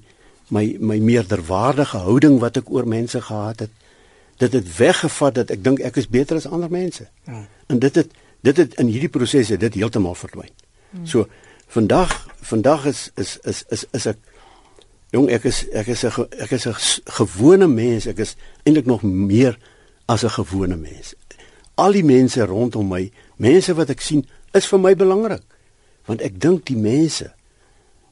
my 0.53 0.65
my 0.79 0.99
meerderwaardige 0.99 2.03
houding 2.03 2.39
wat 2.41 2.59
ek 2.59 2.69
oor 2.69 2.85
mense 2.85 3.21
gehad 3.21 3.63
het. 3.65 3.71
Dit 4.43 4.53
het 4.59 4.67
weggevat 4.77 5.39
dat 5.39 5.53
ek 5.55 5.63
dink 5.63 5.79
ek 5.79 6.01
is 6.01 6.09
beter 6.11 6.39
as 6.39 6.49
ander 6.49 6.71
mense. 6.71 7.07
Hmm. 7.29 7.47
En 7.71 7.79
dit 7.79 7.95
het 8.01 8.11
dit 8.43 8.57
het 8.59 8.75
in 8.81 8.91
hierdie 8.91 9.11
proses 9.11 9.53
het 9.55 9.59
dit 9.63 9.79
heeltemal 9.79 10.17
verdwyn. 10.19 10.51
Hmm. 10.91 11.07
So 11.07 11.27
vandag 11.73 12.27
vandag 12.41 12.85
is 12.85 13.09
is 13.15 13.37
is 13.43 13.63
is 13.69 13.85
is 13.91 14.05
ek 14.05 14.17
jong 15.13 15.29
ek 15.29 15.45
is 15.49 15.63
ek 15.73 15.87
is 15.93 16.03
'n 16.05 16.27
ek 16.37 16.51
is 16.51 16.65
'n 16.67 16.75
gewone 17.17 17.67
mens 17.67 18.05
ek 18.05 18.19
is 18.19 18.35
eintlik 18.65 18.85
nog 18.85 19.01
meer 19.01 19.57
as 20.05 20.23
'n 20.23 20.29
gewone 20.29 20.75
mens 20.75 21.15
al 21.75 21.91
die 21.91 22.03
mense 22.03 22.45
rondom 22.45 22.87
my 22.87 23.11
mense 23.37 23.73
wat 23.73 23.89
ek 23.89 24.01
sien 24.01 24.27
is 24.51 24.67
vir 24.67 24.79
my 24.79 24.95
belangrik 24.95 25.45
want 26.05 26.21
ek 26.21 26.39
dink 26.41 26.65
die 26.65 26.77
mense 26.77 27.33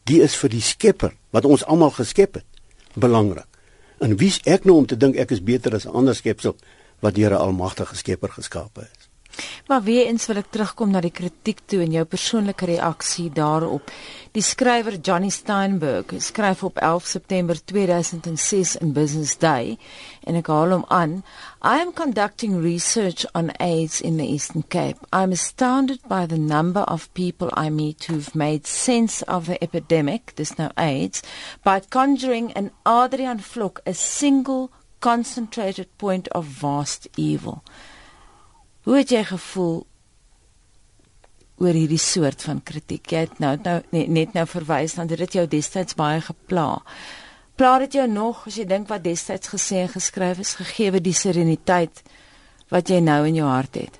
die 0.03 0.21
is 0.21 0.35
vir 0.35 0.49
die 0.49 0.61
skepper 0.61 1.13
wat 1.29 1.45
ons 1.45 1.65
almal 1.65 1.91
geskep 1.91 2.33
het 2.33 2.45
belangrik 2.93 3.50
en 4.01 4.17
wie's 4.17 4.39
ek 4.49 4.65
nou 4.65 4.79
om 4.81 4.87
te 4.89 4.97
dink 4.97 5.19
ek 5.21 5.31
is 5.35 5.43
beter 5.45 5.75
as 5.77 5.87
ander 5.87 6.17
skepsel 6.17 6.57
wat 7.05 7.15
deur 7.15 7.33
'n 7.33 7.43
almagtige 7.45 7.95
skepper 7.95 8.29
geskape 8.37 8.81
is 8.81 9.00
Maar 9.71 9.83
weer 9.83 10.05
eens 10.05 10.25
wil 10.27 10.35
ek 10.35 10.49
terugkom 10.51 10.89
na 10.91 10.99
die 10.99 11.13
kritiek 11.15 11.61
toe 11.71 11.77
en 11.79 11.93
jou 11.95 12.01
persoonlike 12.03 12.67
reaksie 12.67 13.29
daarop. 13.31 13.91
Die 14.35 14.43
skrywer 14.43 14.97
Johnny 14.99 15.29
Steinberg 15.31 16.09
skryf 16.19 16.63
op 16.67 16.81
11 16.83 17.05
September 17.07 17.55
2006 17.71 18.73
in 18.83 18.91
Business 18.91 19.37
Day 19.39 19.77
en 20.27 20.35
ek 20.35 20.49
haal 20.51 20.75
hom 20.75 20.83
aan: 20.91 21.13
I 21.63 21.79
am 21.85 21.93
conducting 21.95 22.57
research 22.59 23.23
on 23.31 23.53
AIDS 23.63 24.01
in 24.01 24.19
the 24.19 24.27
Eastern 24.27 24.67
Cape. 24.67 24.99
I'm 25.15 25.31
astounded 25.31 26.03
by 26.03 26.25
the 26.27 26.41
number 26.41 26.83
of 26.91 27.07
people 27.13 27.47
I 27.55 27.69
meet 27.69 28.09
who've 28.11 28.35
made 28.35 28.67
sense 28.67 29.23
of 29.23 29.47
the 29.47 29.55
epidemic, 29.63 30.35
this 30.35 30.57
now 30.57 30.75
AIDS, 30.75 31.23
by 31.63 31.79
conjuring 31.79 32.51
an 32.59 32.71
Adrian 32.85 33.39
Vlok, 33.39 33.79
a 33.85 33.93
single 33.93 34.69
concentrated 34.99 35.87
point 35.97 36.27
of 36.35 36.43
vast 36.43 37.07
evil. 37.15 37.63
Hoe 38.83 38.97
het 38.97 39.11
jy 39.13 39.21
gevoel 39.29 39.83
oor 41.61 41.77
hierdie 41.77 42.01
soort 42.01 42.41
van 42.41 42.63
kritiek? 42.65 43.05
Jy 43.13 43.25
het 43.27 43.41
nou 43.43 43.53
nou 43.61 43.77
net, 43.93 44.07
net 44.09 44.33
nou 44.33 44.47
verwys 44.49 44.97
dan 44.97 45.11
dit 45.11 45.37
jou 45.37 45.45
destyds 45.47 45.97
baie 45.99 46.21
gepla. 46.25 46.81
Pla 47.55 47.77
dit 47.83 47.99
jou 47.99 48.07
nog 48.09 48.47
as 48.49 48.57
jy 48.57 48.65
dink 48.65 48.89
wat 48.89 49.03
destyds 49.05 49.51
gesê 49.53 49.83
en 49.83 49.91
geskryf 49.93 50.41
is 50.41 50.55
gegee 50.57 50.97
die 50.97 51.13
sereniteit 51.13 52.01
wat 52.73 52.89
jy 52.89 53.01
nou 53.03 53.21
in 53.27 53.37
jou 53.37 53.49
hart 53.49 53.77
het? 53.77 53.99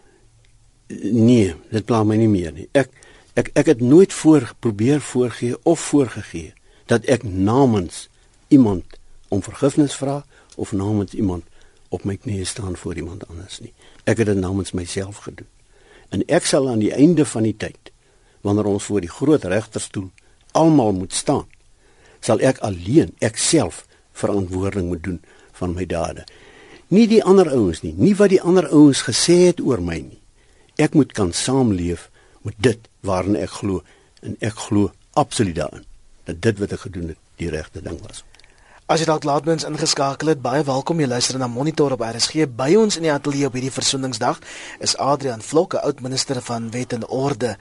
Nee, 0.90 1.54
dit 1.70 1.86
pla 1.86 2.02
my 2.04 2.18
nie 2.18 2.32
meer 2.32 2.52
nie. 2.56 2.68
Ek 2.74 2.90
ek 3.38 3.52
ek 3.56 3.70
het 3.76 3.82
nooit 3.82 4.14
voor 4.14 4.50
probeer 4.60 5.02
voorgee 5.02 5.56
of 5.64 5.80
voorgegee 5.80 6.54
dat 6.90 7.06
ek 7.06 7.24
namens 7.24 8.10
iemand 8.50 8.98
om 9.30 9.44
vergifnis 9.46 9.96
vra 9.96 10.24
of 10.56 10.72
namens 10.72 11.14
iemand 11.14 11.46
op 11.90 12.04
my 12.04 12.18
knieë 12.18 12.46
staan 12.46 12.76
voor 12.76 12.96
iemand 12.96 13.28
anders 13.28 13.60
nie. 13.60 13.74
Ek 14.04 14.18
het 14.18 14.30
dit 14.32 14.38
namens 14.38 14.72
myself 14.72 15.24
gedoen. 15.28 15.50
En 16.12 16.24
ek 16.28 16.46
sal 16.46 16.70
aan 16.70 16.82
die 16.82 16.94
einde 16.94 17.26
van 17.26 17.48
die 17.48 17.56
tyd 17.58 17.92
wanneer 18.42 18.66
ons 18.66 18.88
voor 18.90 19.04
die 19.04 19.12
groot 19.12 19.44
regterstoel 19.46 20.10
almal 20.58 20.92
moet 20.98 21.14
staan, 21.14 21.46
sal 22.20 22.42
ek 22.42 22.58
alleen 22.66 23.14
ek 23.22 23.38
self 23.38 23.86
verantwoording 24.18 24.90
moet 24.90 25.04
doen 25.04 25.20
van 25.60 25.76
my 25.78 25.86
dade. 25.86 26.26
Nie 26.92 27.06
die 27.08 27.22
ander 27.24 27.48
ouens 27.54 27.84
nie, 27.86 27.94
nie 27.96 28.16
wat 28.20 28.34
die 28.34 28.42
ander 28.42 28.68
ouens 28.74 29.06
gesê 29.08 29.38
het 29.48 29.62
oor 29.64 29.80
my 29.82 30.00
nie. 30.02 30.20
Ek 30.82 30.98
moet 30.98 31.14
kan 31.16 31.32
saamleef 31.32 32.10
met 32.42 32.58
dit 32.58 32.90
waarin 33.06 33.38
ek 33.40 33.62
glo 33.62 33.86
en 34.26 34.36
ek 34.42 34.58
glo 34.68 34.92
absoluut 35.14 35.56
daarin 35.56 35.86
dat 36.26 36.42
dit 36.42 36.60
wat 36.60 36.76
ek 36.76 36.86
gedoen 36.88 37.14
het 37.14 37.22
die 37.42 37.50
regte 37.54 37.82
ding 37.82 37.98
was. 38.04 38.26
As 38.92 39.00
jy 39.00 39.06
dalk 39.08 39.24
laatmens 39.24 39.64
ingeskakel 39.64 40.34
het, 40.34 40.42
baie 40.44 40.66
welkom 40.68 41.00
jy 41.00 41.06
luister 41.08 41.38
na 41.40 41.48
Monitor 41.48 41.94
op 41.96 42.02
RSG. 42.04 42.44
By 42.60 42.74
ons 42.76 42.98
in 43.00 43.06
die 43.06 43.12
ateljee 43.14 43.48
op 43.48 43.54
hierdie 43.56 43.72
Versoeningsdag 43.72 44.42
is 44.84 44.98
Adrian 45.00 45.40
Vlokke, 45.40 45.80
oud 45.80 46.02
minister 46.04 46.42
van 46.44 46.68
Wet 46.74 46.92
en 46.98 47.06
Orde, 47.08 47.54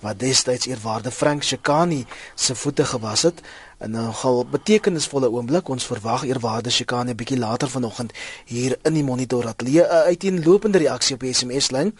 wat 0.00 0.16
destyds 0.22 0.64
eerwaarde 0.70 1.12
Frank 1.12 1.44
Shikani 1.44 2.06
se 2.32 2.56
voete 2.56 2.86
gewas 2.88 3.26
het. 3.28 3.42
En 3.78 3.90
'n 3.90 4.04
nogal 4.06 4.46
betekenisvolle 4.48 5.30
oomblik. 5.30 5.68
Ons 5.68 5.84
verwag 5.84 6.24
eerwaarde 6.24 6.70
Shikani 6.70 7.12
'n 7.12 7.16
bietjie 7.16 7.38
later 7.38 7.68
vanoggend 7.68 8.12
hier 8.46 8.78
in 8.82 8.94
die 8.94 9.04
Monitor 9.04 9.46
ateljee 9.46 9.84
'n 9.84 10.08
uiteenlopende 10.08 10.78
reaksie 10.78 11.14
op 11.14 11.20
die 11.20 11.32
SMS-lyn. 11.32 11.94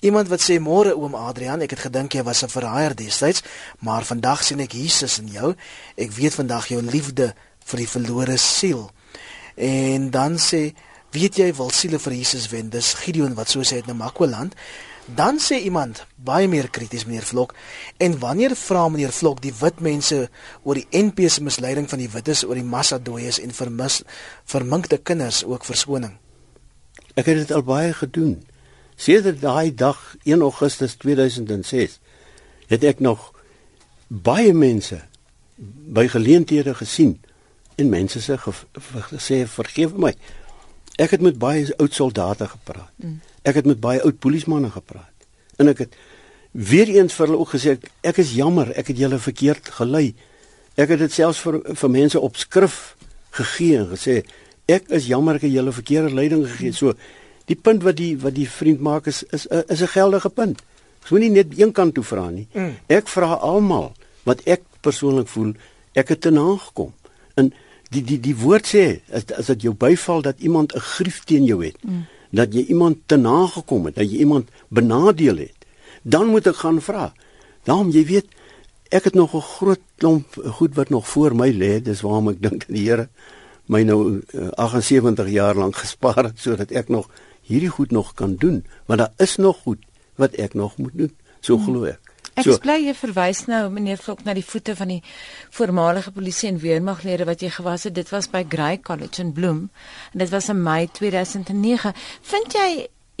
Iemand 0.00 0.28
wat 0.28 0.42
sê: 0.42 0.60
"Môre 0.60 0.94
oom 0.96 1.14
Adrian, 1.14 1.60
ek 1.60 1.70
het 1.70 1.80
gedink 1.80 2.12
jy 2.12 2.22
was 2.22 2.42
'n 2.42 2.48
verraaier 2.48 2.94
destyds, 2.94 3.42
maar 3.78 4.04
vandag 4.04 4.44
sien 4.44 4.60
ek 4.60 4.72
Jesus 4.72 5.18
in 5.18 5.28
jou. 5.28 5.54
Ek 5.96 6.12
weet 6.12 6.34
vandag 6.34 6.66
jou 6.66 6.82
liefde 6.82 7.34
vir 7.64 7.84
die 7.84 7.88
verlore 7.88 8.36
siel. 8.40 8.88
En 9.54 10.10
dan 10.14 10.38
sê, 10.42 10.72
weet 11.14 11.38
jy 11.38 11.52
wil 11.56 11.70
siele 11.70 12.00
vir 12.02 12.16
Jesus 12.18 12.48
wen? 12.52 12.72
Dis 12.74 12.94
Gideon 13.04 13.36
wat 13.38 13.52
so 13.52 13.62
sê 13.62 13.80
uit 13.82 13.90
Namakwaland. 13.90 14.56
Dan 15.04 15.36
sê 15.38 15.58
iemand 15.60 16.06
baie 16.16 16.48
meer 16.48 16.70
krities 16.72 17.04
meneer 17.04 17.26
Vlok 17.28 17.52
en 18.00 18.16
wanneer 18.18 18.54
vra 18.56 18.86
meneer 18.88 19.12
Vlok 19.12 19.42
die 19.44 19.52
wit 19.60 19.82
mense 19.84 20.30
oor 20.64 20.80
die 20.80 20.86
NP 20.96 21.28
se 21.28 21.44
misleiding 21.44 21.88
van 21.90 22.00
die 22.00 22.08
wites 22.08 22.44
oor 22.48 22.56
die 22.56 22.64
massa 22.64 22.98
dooies 22.98 23.38
en 23.42 23.52
vermis 23.52 24.00
verminkte 24.48 24.96
kinders 24.96 25.42
ook 25.44 25.68
verskoning. 25.68 26.16
Ek 27.14 27.28
het 27.28 27.42
dit 27.42 27.52
al 27.52 27.66
baie 27.68 27.92
gedoen. 27.92 28.38
Sedert 28.96 29.42
daai 29.42 29.74
dag 29.74 30.00
1 30.24 30.40
Augustus 30.40 30.96
2006 30.96 32.00
het 32.72 32.84
ek 32.84 33.04
nog 33.04 33.32
baie 34.08 34.54
mense 34.56 35.02
by 35.94 36.06
geleenthede 36.08 36.74
gesien 36.80 37.18
en 37.76 37.88
mense 37.88 38.20
sê 38.22 38.38
gesê 39.10 39.44
vergewe 39.50 39.98
my. 39.98 40.12
Ek 41.00 41.16
het 41.16 41.22
met 41.24 41.38
baie 41.38 41.66
oud 41.76 41.94
soldate 41.94 42.46
gepraat. 42.48 42.92
Mm. 43.02 43.20
Ek 43.42 43.58
het 43.58 43.66
met 43.66 43.80
baie 43.82 44.02
oud 44.02 44.18
polismanne 44.22 44.70
gepraat. 44.70 45.26
En 45.58 45.68
ek 45.68 45.84
het 45.86 45.96
weer 46.54 46.88
eens 46.88 47.14
vir 47.14 47.26
hulle 47.26 47.40
ook 47.42 47.54
gesê 47.56 47.76
ek 48.06 48.20
is 48.22 48.36
jammer, 48.38 48.70
ek 48.78 48.92
het 48.92 49.02
julle 49.02 49.18
verkeerd 49.18 49.72
gelei. 49.80 50.14
Ek 50.78 50.94
het 50.94 51.02
dit 51.02 51.12
selfs 51.12 51.42
vir 51.42 51.60
vir 51.74 51.90
mense 51.90 52.20
op 52.20 52.38
skrif 52.38 52.94
gegee 53.34 53.80
en 53.82 53.90
gesê 53.90 54.22
ek 54.70 54.88
is 54.94 55.10
jammer 55.10 55.40
ek 55.40 55.48
het 55.48 55.56
julle 55.56 55.74
verkeerde 55.74 56.14
leiding 56.14 56.46
gegee. 56.46 56.70
Mm. 56.70 56.78
So 56.78 56.94
die 57.50 57.58
punt 57.58 57.82
wat 57.82 57.98
die 57.98 58.14
wat 58.20 58.38
die 58.38 58.48
vriend 58.48 58.80
maak 58.80 59.10
is 59.10 59.24
is 59.34 59.46
is 59.50 59.82
'n 59.82 59.94
geldige 59.98 60.30
punt. 60.30 60.62
Ek 61.04 61.10
moenie 61.10 61.30
net 61.30 61.58
een 61.58 61.72
kant 61.72 61.94
toe 61.94 62.04
vra 62.04 62.30
nie. 62.30 62.46
Mm. 62.54 62.76
Ek 62.86 63.08
vra 63.08 63.34
almal 63.34 63.92
wat 64.24 64.40
ek 64.46 64.62
persoonlik 64.80 65.28
voel 65.28 65.54
ek 65.94 66.08
het 66.08 66.20
te 66.20 66.30
nagekom. 66.30 66.92
En 67.34 67.52
die 67.90 68.02
die 68.02 68.20
die 68.20 68.36
woord 68.36 68.66
sê 68.66 69.00
as 69.12 69.26
as 69.32 69.50
dit 69.52 69.68
jou 69.68 69.74
byval 69.74 70.22
dat 70.22 70.40
iemand 70.40 70.74
'n 70.74 70.80
grief 70.80 71.24
teen 71.24 71.44
jou 71.44 71.64
het, 71.64 71.76
mm. 71.82 72.06
dat 72.30 72.54
jy 72.54 72.64
iemand 72.68 72.98
te 73.06 73.16
nagekom 73.16 73.84
het, 73.84 73.94
dat 73.94 74.10
jy 74.10 74.18
iemand 74.18 74.48
benadeel 74.68 75.36
het, 75.36 75.66
dan 76.02 76.26
moet 76.26 76.46
ek 76.46 76.56
gaan 76.56 76.80
vra. 76.80 77.12
Daarom 77.64 77.90
jy 77.90 78.04
weet 78.04 78.26
ek 78.90 79.04
het 79.04 79.14
nog 79.14 79.34
'n 79.34 79.40
groot 79.40 79.80
klomp 79.96 80.26
goed 80.58 80.74
wat 80.74 80.90
nog 80.90 81.08
voor 81.08 81.34
my 81.34 81.50
lê, 81.52 81.82
dis 81.82 82.00
waarom 82.00 82.28
ek 82.28 82.42
dink 82.42 82.66
die 82.68 82.88
Here 82.88 83.08
my 83.66 83.82
nou 83.82 84.20
78 84.56 85.28
jaar 85.28 85.54
lank 85.54 85.76
gespaar 85.76 86.24
het 86.24 86.38
sodat 86.38 86.70
ek 86.70 86.88
nog 86.88 87.08
hierdie 87.42 87.72
goed 87.72 87.90
nog 87.90 88.14
kan 88.14 88.36
doen, 88.36 88.64
want 88.86 88.98
daar 88.98 89.12
is 89.16 89.36
nog 89.36 89.56
goed 89.64 89.84
wat 90.16 90.34
ek 90.34 90.54
nog 90.54 90.76
moet 90.76 90.92
doen, 90.94 91.12
so 91.40 91.56
mm. 91.56 91.64
glo 91.64 91.84
ek. 91.84 92.03
Ek 92.34 92.48
so, 92.48 92.58
bly 92.58 92.80
jy 92.82 92.94
verwys 92.98 93.44
nou 93.46 93.68
meneer 93.70 94.00
Vlok 94.00 94.24
na 94.26 94.34
die 94.34 94.44
voete 94.44 94.74
van 94.74 94.90
die 94.90 95.02
voormalige 95.54 96.10
polisie 96.14 96.48
en 96.50 96.58
weermaglede 96.58 97.26
wat 97.28 97.44
jy 97.44 97.52
gewas 97.54 97.86
het. 97.86 97.94
Dit 97.94 98.10
was 98.10 98.26
by 98.30 98.42
Grey 98.50 98.80
College 98.82 99.22
in 99.22 99.30
Bloem 99.32 99.68
en 100.12 100.24
dit 100.24 100.32
was 100.32 100.50
in 100.50 100.62
Mei 100.62 100.88
2009. 100.90 101.94
Vind 102.32 102.58
jy 102.58 102.68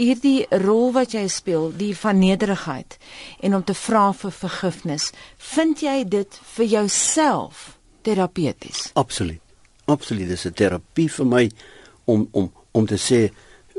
hierdie 0.00 0.46
rol 0.64 0.90
wat 0.96 1.14
jy 1.14 1.28
speel, 1.30 1.70
die 1.78 1.92
van 1.94 2.18
nederigheid 2.18 2.98
en 3.46 3.54
om 3.54 3.62
te 3.62 3.76
vra 3.78 4.08
vir 4.18 4.34
vergifnis, 4.34 5.12
vind 5.54 5.84
jy 5.86 6.00
dit 6.10 6.40
vir 6.56 6.66
jouself 6.66 7.76
terapeuties? 8.02 8.88
Absoluut. 8.98 9.40
Absoluut, 9.86 10.28
dis 10.28 10.46
'n 10.46 10.52
terapie 10.52 11.08
vir 11.08 11.26
my 11.26 11.50
om 12.04 12.28
om 12.32 12.52
om 12.72 12.86
te 12.86 12.96
sê 12.96 13.30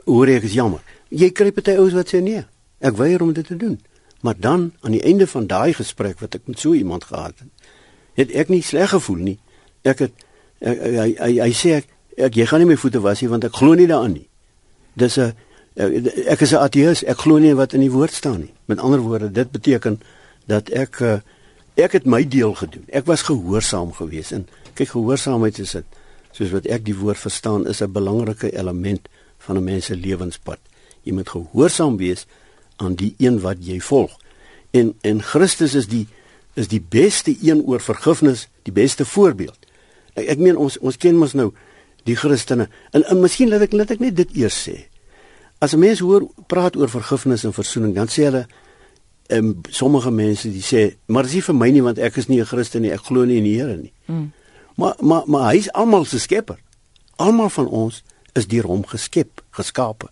hoor 0.06 0.28
ek 0.28 0.44
is 0.44 0.54
jammer. 0.54 0.82
Jy 1.10 1.32
kry 1.32 1.52
party 1.52 1.72
ouens 1.72 1.94
wat 1.94 2.08
sê 2.08 2.22
nee. 2.22 2.46
Ek 2.80 2.96
weier 2.96 3.22
om 3.22 3.34
dit 3.34 3.46
te 3.46 3.58
doen. 3.58 3.80
Maar 4.26 4.40
dan 4.40 4.72
aan 4.82 4.92
die 4.92 5.04
einde 5.06 5.28
van 5.28 5.48
daai 5.48 5.74
gesprek 5.78 6.20
wat 6.20 6.34
ek 6.34 6.48
met 6.50 6.60
so 6.60 6.74
iemand 6.74 7.04
gehad 7.04 7.38
het, 7.38 7.74
het 8.18 8.32
ek 8.34 8.50
nie 8.50 8.64
sleg 8.66 8.90
gevoel 8.90 9.22
nie. 9.22 9.36
Ek 9.86 10.00
het 10.02 10.24
ek, 10.66 10.80
hy 10.82 11.10
hy 11.20 11.34
hy 11.44 11.50
sê 11.54 11.76
ek, 11.78 11.92
ek 12.18 12.38
jy 12.40 12.48
gaan 12.50 12.64
nie 12.64 12.72
my 12.72 12.78
voete 12.80 13.04
was 13.04 13.22
nie 13.22 13.30
want 13.30 13.46
ek 13.46 13.60
glo 13.60 13.78
nie 13.78 13.86
daaraan 13.92 14.16
nie. 14.18 14.26
Dis 14.98 15.20
'n 15.20 15.36
ek 15.78 16.42
is 16.42 16.54
'n 16.54 16.64
ateïs, 16.64 17.04
ek 17.06 17.22
glo 17.22 17.38
nie 17.38 17.54
wat 17.54 17.74
in 17.74 17.86
die 17.86 17.92
woord 17.92 18.14
staan 18.14 18.40
nie. 18.40 18.54
Met 18.66 18.80
ander 18.80 19.00
woorde, 19.00 19.32
dit 19.32 19.52
beteken 19.52 20.02
dat 20.48 20.70
ek 20.70 21.02
eh, 21.02 21.20
ek 21.76 21.92
het 21.92 22.06
my 22.06 22.24
deel 22.28 22.54
gedoen. 22.54 22.86
Ek 22.88 23.06
was 23.06 23.22
gehoorsaam 23.22 23.94
geweest 23.94 24.32
en 24.32 24.48
kyk 24.74 24.90
gehoorsaamheid 24.90 25.60
is 25.60 25.72
dit 25.72 25.86
soos 26.32 26.50
wat 26.50 26.66
ek 26.66 26.86
die 26.86 26.98
woord 26.98 27.18
verstaan 27.18 27.68
is 27.68 27.82
'n 27.82 27.92
belangrike 27.92 28.58
element 28.58 29.08
van 29.38 29.58
'n 29.58 29.64
mens 29.64 29.86
se 29.86 29.96
lewenspad. 29.96 30.60
Jy 31.04 31.14
moet 31.14 31.30
gehoorsaam 31.30 31.98
wees 31.98 32.26
aan 32.76 32.96
die 32.96 33.14
een 33.18 33.40
wat 33.40 33.62
jy 33.66 33.80
volg. 33.80 34.18
En 34.72 34.94
en 35.02 35.22
Christus 35.22 35.76
is 35.76 35.88
die 35.88 36.08
is 36.56 36.68
die 36.68 36.82
beste 36.82 37.36
een 37.42 37.62
oor 37.62 37.82
vergifnis, 37.82 38.48
die 38.64 38.74
beste 38.74 39.06
voorbeeld. 39.06 39.58
Ek, 40.14 40.28
ek 40.36 40.40
meen 40.40 40.58
ons 40.58 40.78
ons 40.80 40.98
ken 40.98 41.18
mos 41.20 41.36
nou 41.36 41.52
die 42.08 42.16
Christene. 42.16 42.70
En, 42.92 43.04
en 43.04 43.20
miskien 43.20 43.50
laat 43.52 43.68
ek 43.68 43.74
laat 43.76 43.96
ek 43.96 44.04
net 44.04 44.16
dit 44.16 44.38
eers 44.44 44.58
sê. 44.68 44.78
As 45.60 45.74
'n 45.74 45.80
mens 45.80 46.00
hoor 46.00 46.28
praat 46.48 46.76
oor 46.76 46.90
vergifnis 46.90 47.44
en 47.44 47.54
verzoening, 47.54 47.96
dan 47.96 48.08
sê 48.08 48.28
hulle 48.28 48.46
um, 49.34 49.62
sommige 49.70 50.12
mense 50.12 50.52
die 50.52 50.64
sê, 50.64 50.96
maar 51.08 51.24
dis 51.24 51.40
nie 51.40 51.48
vir 51.48 51.56
my 51.56 51.70
nie 51.72 51.82
want 51.82 52.00
ek 52.00 52.18
is 52.18 52.28
nie 52.28 52.42
'n 52.42 52.46
Christen 52.46 52.82
nie, 52.82 52.92
ek 52.92 53.08
glo 53.08 53.26
nie 53.26 53.38
in 53.38 53.44
die 53.44 53.58
Here 53.60 53.78
nie. 53.78 53.94
Mm. 54.06 54.32
Maar 54.76 54.96
maar 55.00 55.24
maar 55.26 55.52
hy 55.52 55.58
is 55.58 55.72
almal 55.72 56.06
se 56.06 56.20
skepper. 56.20 56.60
Almal 57.16 57.50
van 57.50 57.68
ons 57.68 58.04
is 58.34 58.48
deur 58.48 58.64
hom 58.64 58.86
geskep, 58.86 59.42
geskape. 59.52 60.10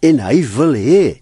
En 0.00 0.18
hy 0.18 0.42
wil 0.56 0.74
hê 0.74 1.20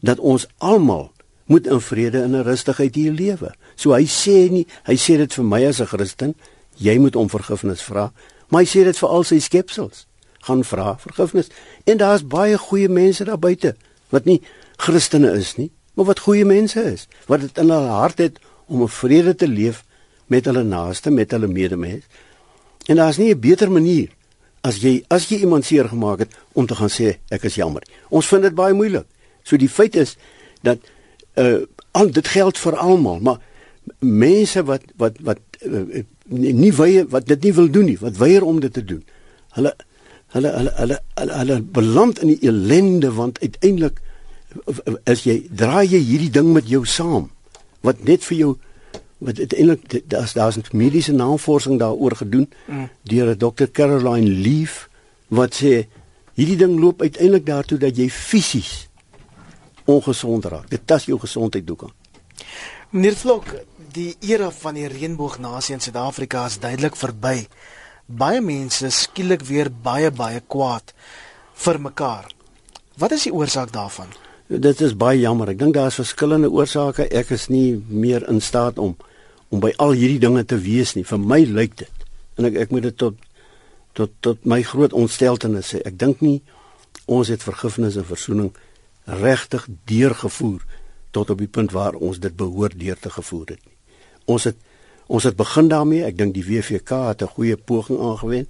dat 0.00 0.18
ons 0.18 0.46
almal 0.58 1.12
moet 1.48 1.66
in 1.66 1.80
vrede 1.80 2.22
en 2.22 2.34
in 2.34 2.42
rustigheid 2.42 2.94
hier 2.94 3.12
lewe. 3.12 3.54
So 3.74 3.94
hy 3.96 4.04
sê 4.04 4.50
nie, 4.52 4.66
hy 4.84 4.96
sê 5.00 5.16
dit 5.16 5.32
vir 5.32 5.44
my 5.44 5.64
as 5.66 5.80
'n 5.80 5.86
Christen, 5.86 6.34
jy 6.76 6.98
moet 6.98 7.16
om 7.16 7.28
vergifnis 7.28 7.82
vra, 7.82 8.12
maar 8.48 8.62
hy 8.62 8.68
sê 8.68 8.84
dit 8.84 8.98
vir 8.98 9.08
al 9.08 9.24
sy 9.24 9.38
skepsels. 9.38 10.06
Gaan 10.40 10.64
vra 10.64 10.96
vergifnis. 10.98 11.48
En 11.84 11.96
daar's 11.96 12.26
baie 12.26 12.58
goeie 12.58 12.88
mense 12.88 13.24
daar 13.24 13.38
buite 13.38 13.76
wat 14.10 14.24
nie 14.24 14.42
Christene 14.76 15.32
is 15.32 15.56
nie, 15.56 15.70
maar 15.94 16.06
wat 16.06 16.18
goeie 16.18 16.44
mense 16.44 16.80
is, 16.80 17.08
wat 17.26 17.40
dit 17.40 17.58
in 17.58 17.70
hulle 17.70 17.88
hart 17.88 18.18
het 18.18 18.38
om 18.66 18.82
'n 18.82 18.88
vrede 18.88 19.34
te 19.34 19.48
leef 19.48 19.84
met 20.26 20.44
hulle 20.44 20.62
naaste, 20.62 21.10
met 21.10 21.30
hulle 21.30 21.46
medemens. 21.46 22.04
En 22.86 22.96
daar's 22.96 23.16
nie 23.16 23.34
'n 23.34 23.40
beter 23.40 23.70
manier 23.70 24.08
as 24.60 24.76
jy 24.82 25.04
as 25.08 25.28
jy 25.28 25.38
iemand 25.38 25.64
seer 25.64 25.88
gemaak 25.88 26.18
het 26.18 26.34
om 26.52 26.66
te 26.66 26.74
gaan 26.74 26.90
sê 26.90 27.18
ek 27.28 27.42
is 27.42 27.54
jammer. 27.54 27.82
Ons 28.08 28.26
vind 28.26 28.42
dit 28.42 28.54
baie 28.54 28.74
moeilik. 28.74 29.06
So 29.48 29.56
die 29.56 29.72
feit 29.72 29.96
is 29.96 30.16
dat 30.62 30.78
uh 31.40 31.64
al 31.96 32.10
dit 32.14 32.28
geld 32.28 32.58
vir 32.60 32.76
almal, 32.76 33.20
maar 33.24 33.38
mense 33.98 34.62
wat 34.68 34.82
wat 35.00 35.16
wat 35.24 35.40
uh, 35.64 36.02
nie 36.28 36.72
weier 36.76 37.08
wat 37.10 37.26
dit 37.26 37.48
nie 37.48 37.54
wil 37.56 37.70
doen 37.72 37.88
nie, 37.88 37.96
wat 37.98 38.20
weier 38.20 38.44
om 38.44 38.60
dit 38.60 38.72
te 38.72 38.84
doen. 38.84 39.00
Hulle 39.56 39.72
hulle 40.36 40.52
hulle 40.52 40.72
hulle 40.76 40.98
hulle, 41.16 41.34
hulle 41.40 41.58
beland 41.78 42.20
in 42.22 42.34
die 42.34 42.50
ellende 42.50 43.10
want 43.16 43.40
uiteindelik 43.40 44.00
as 45.08 45.24
jy 45.24 45.40
draai 45.48 45.86
jy 45.88 46.00
hierdie 46.04 46.32
ding 46.32 46.52
met 46.52 46.68
jou 46.68 46.84
saam 46.88 47.30
wat 47.86 48.04
net 48.04 48.24
vir 48.28 48.36
jou 48.38 48.50
wat 49.24 49.40
uiteindelik 49.40 50.08
daar's 50.12 50.34
daar's 50.36 50.56
'n 50.56 50.76
mediese 50.76 51.12
navorsing 51.12 51.78
daaroor 51.78 52.16
gedoen 52.16 52.48
mm. 52.66 52.88
deur 53.02 53.32
'n 53.32 53.38
dokter 53.38 53.70
Caroline 53.70 54.30
Leaf 54.30 54.88
wat 55.28 55.54
sê 55.62 55.86
hierdie 56.34 56.56
ding 56.56 56.78
loop 56.80 57.00
uiteindelik 57.00 57.46
daartoe 57.46 57.78
dat 57.78 57.96
jy 57.96 58.10
fisies 58.10 58.87
ongesond 59.88 60.44
raak. 60.44 60.68
Dit 60.70 60.86
tas 60.86 61.06
jou 61.08 61.18
gesondheid 61.20 61.66
doek 61.66 61.88
aan. 61.88 61.94
Meneer 62.90 63.16
Vlok, 63.16 63.50
die 63.92 64.14
era 64.24 64.50
van 64.52 64.76
die 64.76 64.88
reënboognasie 64.88 65.74
in 65.76 65.82
Suid-Afrika 65.84 66.46
is 66.48 66.60
duidelik 66.60 66.96
verby. 66.96 67.46
Baie 68.06 68.40
mense 68.44 68.88
skielik 68.92 69.44
weer 69.48 69.68
baie 69.68 70.10
baie 70.10 70.40
kwaad 70.40 70.94
vir 71.64 71.80
mekaar. 71.80 72.30
Wat 72.98 73.12
is 73.12 73.28
die 73.28 73.34
oorsaak 73.34 73.72
daarvan? 73.72 74.08
Dit 74.48 74.80
is 74.80 74.96
baie 74.96 75.20
jammer. 75.20 75.52
Ek 75.52 75.60
dink 75.60 75.76
daar 75.76 75.92
is 75.92 76.00
verskillende 76.00 76.48
oorsake. 76.50 77.04
Ek 77.12 77.32
is 77.36 77.48
nie 77.52 77.76
meer 77.88 78.24
in 78.28 78.40
staat 78.40 78.78
om 78.78 78.96
om 79.48 79.62
by 79.64 79.70
al 79.80 79.94
hierdie 79.96 80.20
dinge 80.20 80.44
te 80.44 80.58
wees 80.60 80.92
nie. 80.96 81.06
Vir 81.08 81.20
my 81.20 81.40
lyk 81.48 81.78
dit 81.80 82.06
en 82.36 82.48
ek 82.48 82.56
ek 82.64 82.72
moet 82.72 82.88
dit 82.88 82.96
tot 82.96 83.16
tot 83.96 84.12
tot 84.24 84.44
my 84.44 84.60
groot 84.62 84.92
ontsteltenis 84.92 85.74
sê. 85.74 85.82
Ek 85.84 85.96
dink 86.00 86.20
nie 86.24 86.40
ons 87.08 87.28
het 87.32 87.44
vergifnis 87.44 87.96
en 87.96 88.08
verzoening 88.08 88.50
regtig 89.08 89.66
deurgevoer 89.84 90.64
tot 91.10 91.30
op 91.30 91.38
die 91.40 91.48
punt 91.48 91.72
waar 91.72 91.96
ons 91.96 92.20
dit 92.20 92.36
behoort 92.36 92.76
deur 92.80 92.98
te 93.00 93.10
gevoer 93.10 93.54
het 93.54 93.64
nie. 93.64 93.76
Ons 94.24 94.44
het 94.44 94.56
ons 95.08 95.24
het 95.24 95.36
begin 95.36 95.70
daarmee. 95.72 96.04
Ek 96.04 96.18
dink 96.18 96.34
die 96.36 96.44
WVK 96.44 96.90
het 97.08 97.22
'n 97.22 97.32
goeie 97.32 97.56
poging 97.56 98.00
aangewend. 98.00 98.48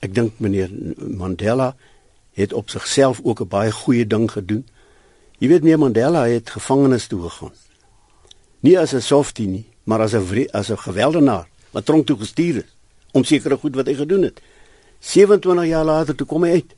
Ek 0.00 0.14
dink 0.14 0.32
meneer 0.40 0.70
Mandela 0.96 1.76
het 2.32 2.52
op 2.52 2.70
sigself 2.70 3.20
ook 3.22 3.40
'n 3.40 3.48
baie 3.48 3.72
goeie 3.72 4.06
ding 4.06 4.30
gedoen. 4.32 4.64
Jy 5.38 5.48
weet 5.48 5.62
meneer 5.62 5.78
Mandela 5.78 6.26
het 6.26 6.50
gevangenes 6.50 7.06
toe 7.06 7.22
gegaan. 7.22 7.52
Nie 8.60 8.78
as 8.78 8.94
'n 8.94 9.00
softie 9.00 9.46
nie, 9.46 9.66
maar 9.84 10.00
as 10.00 10.14
'n 10.14 10.48
as 10.50 10.70
'n 10.70 10.78
geweldenaar 10.78 11.48
wat 11.70 11.84
tronk 11.84 12.06
toe 12.06 12.18
gestuur 12.18 12.56
is 12.56 12.76
om 13.12 13.24
sekere 13.24 13.56
goed 13.56 13.74
wat 13.74 13.86
hy 13.86 13.94
gedoen 13.94 14.22
het. 14.22 14.40
27 14.98 15.66
jaar 15.66 15.84
later 15.84 16.14
toe 16.14 16.26
kom 16.26 16.42
hy 16.42 16.50
uit. 16.50 16.74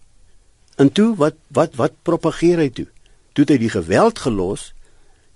En 0.77 0.93
toe 0.93 1.17
wat 1.17 1.35
wat 1.49 1.75
wat 1.75 1.93
propageer 2.03 2.59
hy 2.59 2.71
toe? 2.71 2.87
Toe 3.33 3.45
het 3.45 3.55
hy 3.55 3.59
die 3.65 3.73
geweld 3.73 4.19
gelos, 4.19 4.73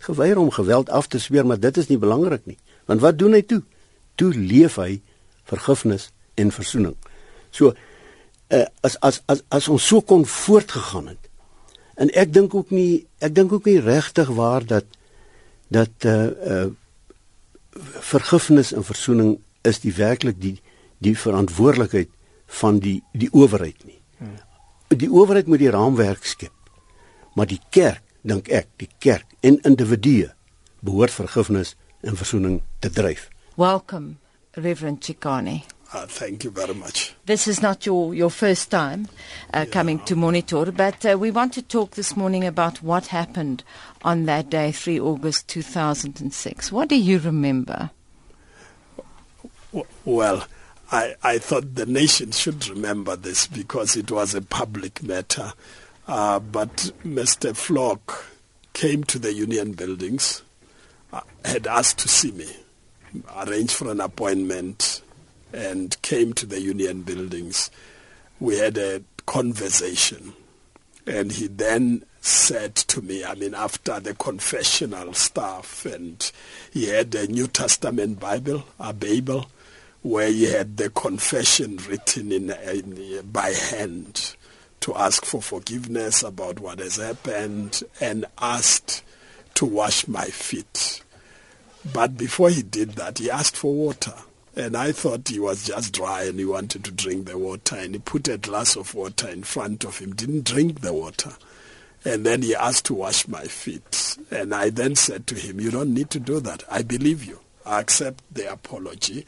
geweier 0.05 0.39
om 0.39 0.51
geweld 0.51 0.91
af 0.91 1.07
te 1.09 1.19
sweer, 1.19 1.47
maar 1.47 1.61
dit 1.61 1.77
is 1.77 1.89
nie 1.89 1.99
belangrik 1.99 2.45
nie. 2.47 2.59
Want 2.87 3.01
wat 3.01 3.19
doen 3.19 3.33
hy 3.33 3.43
toe? 3.43 3.63
Toe 4.15 4.33
leef 4.35 4.77
hy 4.81 5.01
vergifnis 5.49 6.11
en 6.35 6.53
verzoening. 6.53 6.97
So 7.51 7.73
uh, 7.73 8.67
as 8.85 8.99
as 9.01 9.23
as 9.27 9.43
as 9.49 9.69
ons 9.73 9.87
so 9.87 10.03
kon 10.05 10.27
voortgegaan 10.27 11.09
het 11.15 11.27
En 11.97 12.13
ek 12.13 12.33
dink 12.33 12.55
ook 12.55 12.71
nie 12.71 13.07
ek 13.25 13.35
dink 13.35 13.53
ook 13.57 13.65
nie 13.65 13.81
regtig 13.81 14.29
waar 14.37 14.65
dat 14.65 14.85
dat 15.73 16.05
uh 16.05 16.29
uh 16.57 16.67
vergifnis 18.09 18.73
en 18.73 18.85
verzoening 18.85 19.39
is 19.69 19.81
die 19.81 19.93
werklik 19.97 20.37
die 20.41 20.57
die 21.05 21.17
verantwoordelikheid 21.19 22.09
van 22.61 22.79
die 22.81 23.01
die 23.13 23.29
owerheid 23.33 23.81
nie. 23.85 23.99
Hmm. 24.19 24.37
Die 24.89 25.11
owerheid 25.11 25.49
moet 25.49 25.65
die 25.65 25.73
raamwerk 25.73 26.25
skep. 26.25 26.53
Maar 27.37 27.47
die 27.51 27.61
kerk, 27.71 28.01
dink 28.25 28.49
ek, 28.49 28.71
die 28.81 28.89
kerk 28.99 29.37
en 29.45 29.59
individue 29.69 30.31
behoort 30.81 31.13
vergifnis 31.13 31.75
en 32.01 32.17
verzoening 32.17 32.63
te 32.81 32.91
dryf. 32.91 33.29
Welcome 33.61 34.17
Reverend 34.57 35.05
Chikane. 35.05 35.61
Uh, 35.93 36.07
thank 36.07 36.43
you 36.43 36.51
very 36.51 36.75
much. 36.75 37.15
This 37.27 37.47
is 37.47 37.61
not 37.61 37.85
your, 37.85 38.15
your 38.15 38.31
first 38.31 38.71
time 38.71 39.09
uh, 39.53 39.61
yeah. 39.61 39.65
coming 39.67 40.01
to 40.07 40.17
Monitor, 40.17 40.73
but 40.73 41.05
uh, 41.05 41.17
we 41.19 41.31
want 41.31 41.53
to 41.55 41.63
talk 41.63 41.93
this 41.93 42.17
morning 42.17 42.45
about 42.45 42.83
what 42.83 43.09
happened 43.09 43.63
on 44.03 44.25
that 44.25 44.51
day, 44.51 44.73
3 44.73 44.99
August 44.99 45.47
2006. 45.49 46.73
What 46.73 46.89
do 46.89 46.97
you 46.97 47.19
remember? 47.19 47.91
Well, 50.05 50.47
I, 50.91 51.15
I 51.23 51.39
thought 51.39 51.75
the 51.75 51.87
nation 51.87 52.33
should 52.33 52.67
remember 52.69 53.15
this 53.15 53.47
because 53.47 53.95
it 53.95 54.11
was 54.11 54.35
a 54.35 54.43
public 54.43 55.03
matter. 55.03 55.53
Uh, 56.09 56.39
but 56.39 56.93
Mr. 57.05 57.55
Flock 57.57 58.25
came 58.73 59.03
to 59.05 59.19
the 59.19 59.33
union 59.33 59.73
buildings, 59.73 60.43
uh, 61.13 61.21
had 61.45 61.67
asked 61.67 61.99
to 61.99 62.09
see 62.09 62.31
me, 62.31 62.49
arranged 63.37 63.73
for 63.73 63.91
an 63.91 64.01
appointment 64.01 65.03
and 65.53 66.01
came 66.03 66.33
to 66.35 66.47
the 66.47 66.61
union 66.61 67.03
buildings. 67.03 67.71
We 68.39 68.59
had 68.59 68.77
a 68.79 69.03
conversation. 69.27 70.35
And 71.07 71.33
he 71.33 71.47
then 71.47 72.05
said 72.21 72.75
to 72.75 73.01
me, 73.01 73.25
I 73.25 73.35
mean, 73.35 73.55
after 73.55 74.01
the 74.01 74.15
confessional 74.15 75.15
stuff, 75.15 75.87
and 75.87 76.31
he 76.73 76.89
had 76.89 77.15
a 77.15 77.27
New 77.27 77.47
Testament 77.47 78.19
Bible, 78.21 78.65
a 78.79 78.93
Bible, 78.93 79.47
where 80.03 80.31
he 80.31 80.45
had 80.45 80.77
the 80.77 80.91
confession 80.91 81.79
written 81.89 82.33
in, 82.33 82.51
in 82.51 83.23
by 83.31 83.51
hand 83.51 84.36
to 84.87 84.95
ask 84.95 85.25
for 85.25 85.43
forgiveness 85.43 86.23
about 86.23 86.61
what 86.61 86.79
has 86.79 86.95
happened 86.95 87.83
and 88.01 88.25
asked 88.39 89.03
to 89.53 89.67
wash 89.67 90.07
my 90.07 90.27
feet. 90.27 91.03
But 91.93 92.17
before 92.17 92.51
he 92.51 92.63
did 92.63 92.93
that, 92.93 93.19
he 93.19 93.29
asked 93.29 93.57
for 93.57 93.75
water. 93.75 94.15
And 94.55 94.77
I 94.77 94.93
thought 94.93 95.27
he 95.27 95.41
was 95.41 95.67
just 95.67 95.93
dry 95.93 96.23
and 96.23 96.39
he 96.39 96.45
wanted 96.45 96.85
to 96.85 96.93
drink 96.93 97.27
the 97.27 97.37
water. 97.37 97.75
And 97.75 97.95
he 97.95 97.99
put 97.99 98.29
a 98.29 98.39
glass 98.39 98.77
of 98.77 98.95
water 98.95 99.29
in 99.29 99.43
front 99.43 99.85
of 99.85 99.99
him, 99.99 100.15
didn't 100.15 100.45
drink 100.45 100.83
the 100.83 100.93
water. 100.93 101.33
And 102.05 102.25
then 102.25 102.43
he 102.43 102.55
asked 102.55 102.85
to 102.85 102.95
wash 102.95 103.27
my 103.27 103.43
feet. 103.43 104.17
And 104.31 104.55
I 104.55 104.71
then 104.71 104.95
said 104.95 105.27
to 105.27 105.35
him, 105.35 105.59
You 105.59 105.73
don't 105.73 105.95
need 105.95 106.11
to 106.11 106.21
do 106.21 106.39
that. 106.39 106.63
I 106.71 106.83
believe 106.83 107.25
you. 107.25 107.41
I 107.65 107.81
accept 107.81 108.23
the 108.33 108.53
apology. 108.53 109.27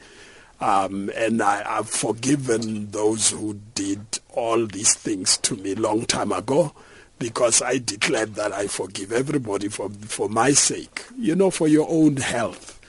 Um, 0.61 1.09
and 1.15 1.41
I 1.41 1.63
have 1.63 1.89
forgiven 1.89 2.91
those 2.91 3.31
who 3.31 3.59
did 3.75 4.19
all 4.33 4.65
these 4.65 4.93
things 4.93 5.37
to 5.37 5.55
me 5.55 5.75
long 5.75 6.05
time 6.05 6.31
ago 6.31 6.73
because 7.17 7.61
I 7.61 7.77
declared 7.77 8.35
that 8.35 8.53
I 8.53 8.67
forgive 8.67 9.11
everybody 9.11 9.69
for, 9.69 9.89
for 9.89 10.29
my 10.29 10.51
sake, 10.51 11.05
you 11.17 11.35
know, 11.35 11.49
for 11.49 11.67
your 11.67 11.87
own 11.89 12.17
health 12.17 12.79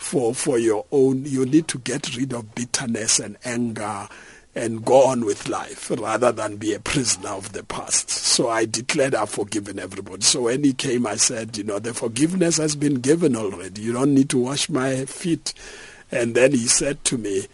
for 0.00 0.34
for 0.34 0.58
your 0.58 0.86
own 0.92 1.26
you 1.26 1.44
need 1.44 1.68
to 1.68 1.76
get 1.76 2.16
rid 2.16 2.32
of 2.32 2.54
bitterness 2.54 3.18
and 3.18 3.36
anger 3.44 4.08
and 4.54 4.82
go 4.82 5.04
on 5.04 5.26
with 5.26 5.46
life 5.46 5.90
rather 5.90 6.32
than 6.32 6.56
be 6.56 6.72
a 6.72 6.80
prisoner 6.80 7.28
of 7.28 7.52
the 7.52 7.62
past. 7.62 8.08
So 8.08 8.48
I 8.48 8.64
declared 8.64 9.14
I've 9.14 9.30
forgiven 9.30 9.78
everybody. 9.78 10.22
So 10.22 10.42
when 10.42 10.64
he 10.64 10.72
came, 10.72 11.06
I 11.06 11.16
said, 11.16 11.56
you 11.56 11.62
know, 11.62 11.78
the 11.78 11.94
forgiveness 11.94 12.56
has 12.56 12.74
been 12.74 12.94
given 12.94 13.36
already. 13.36 13.82
You 13.82 13.92
don't 13.92 14.14
need 14.14 14.30
to 14.30 14.38
wash 14.38 14.68
my 14.68 15.04
feet. 15.04 15.54
And 16.10 16.34
then 16.34 16.52
he 16.52 16.66
said 16.66 17.04
to 17.04 17.18
me, 17.18 17.46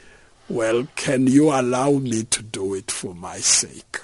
well, 0.49 0.87
can 0.97 1.27
you 1.27 1.51
allow 1.51 1.91
me 1.93 2.25
to 2.25 2.43
do 2.43 2.75
it 2.75 2.91
for 2.91 3.15
my 3.15 3.39
sake? 3.39 4.01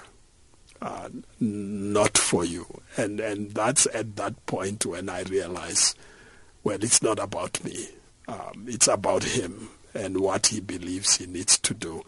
Uh, 0.80 1.08
not 1.38 2.18
for 2.18 2.44
you. 2.44 2.66
And, 2.96 3.20
and 3.20 3.52
that's 3.52 3.86
at 3.94 4.16
that 4.16 4.44
point 4.46 4.84
when 4.84 5.08
I 5.08 5.22
realized, 5.22 5.96
well, 6.64 6.82
it's 6.82 7.02
not 7.02 7.18
about 7.18 7.62
me 7.64 7.88
um, 8.28 8.66
it's 8.68 8.88
about 8.88 9.24
him 9.24 9.68
and 9.94 10.20
what 10.20 10.48
he 10.48 10.60
believes 10.60 11.16
he 11.16 11.26
needs 11.26 11.58
to 11.58 11.74
do. 11.74 12.02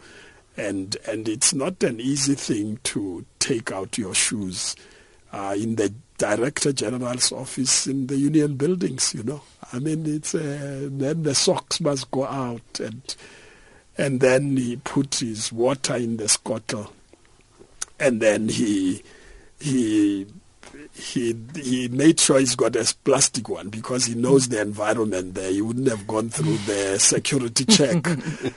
And, 0.57 0.95
and 1.07 1.27
it's 1.27 1.53
not 1.53 1.83
an 1.83 1.99
easy 1.99 2.35
thing 2.35 2.79
to 2.85 3.25
take 3.39 3.71
out 3.71 3.97
your 3.97 4.15
shoes 4.15 4.75
uh, 5.33 5.55
in 5.57 5.75
the 5.75 5.93
director 6.17 6.71
general's 6.71 7.31
office 7.31 7.87
in 7.87 8.07
the 8.07 8.15
union 8.15 8.55
buildings, 8.55 9.13
you 9.13 9.23
know. 9.23 9.41
I 9.73 9.79
mean, 9.79 10.05
it's 10.05 10.35
uh, 10.35 10.87
then 10.91 11.23
the 11.23 11.35
socks 11.35 11.81
must 11.81 12.09
go 12.11 12.25
out, 12.25 12.79
and 12.79 13.15
and 13.97 14.19
then 14.19 14.57
he 14.57 14.77
put 14.77 15.15
his 15.15 15.51
water 15.51 15.95
in 15.95 16.17
the 16.17 16.27
scuttle, 16.27 16.93
and 17.99 18.21
then 18.21 18.49
he 18.49 19.03
he 19.59 20.27
he 20.95 21.35
he 21.55 21.89
made 21.89 22.19
sure 22.19 22.39
he's 22.39 22.55
got 22.55 22.75
a 22.77 22.95
plastic 23.03 23.49
one 23.49 23.67
because 23.67 24.05
he 24.05 24.15
knows 24.15 24.47
the 24.47 24.61
environment 24.61 25.33
there. 25.35 25.51
He 25.51 25.61
wouldn't 25.61 25.89
have 25.89 26.07
gone 26.07 26.29
through 26.29 26.57
the 26.59 26.97
security 26.99 27.65
check, 27.69 28.07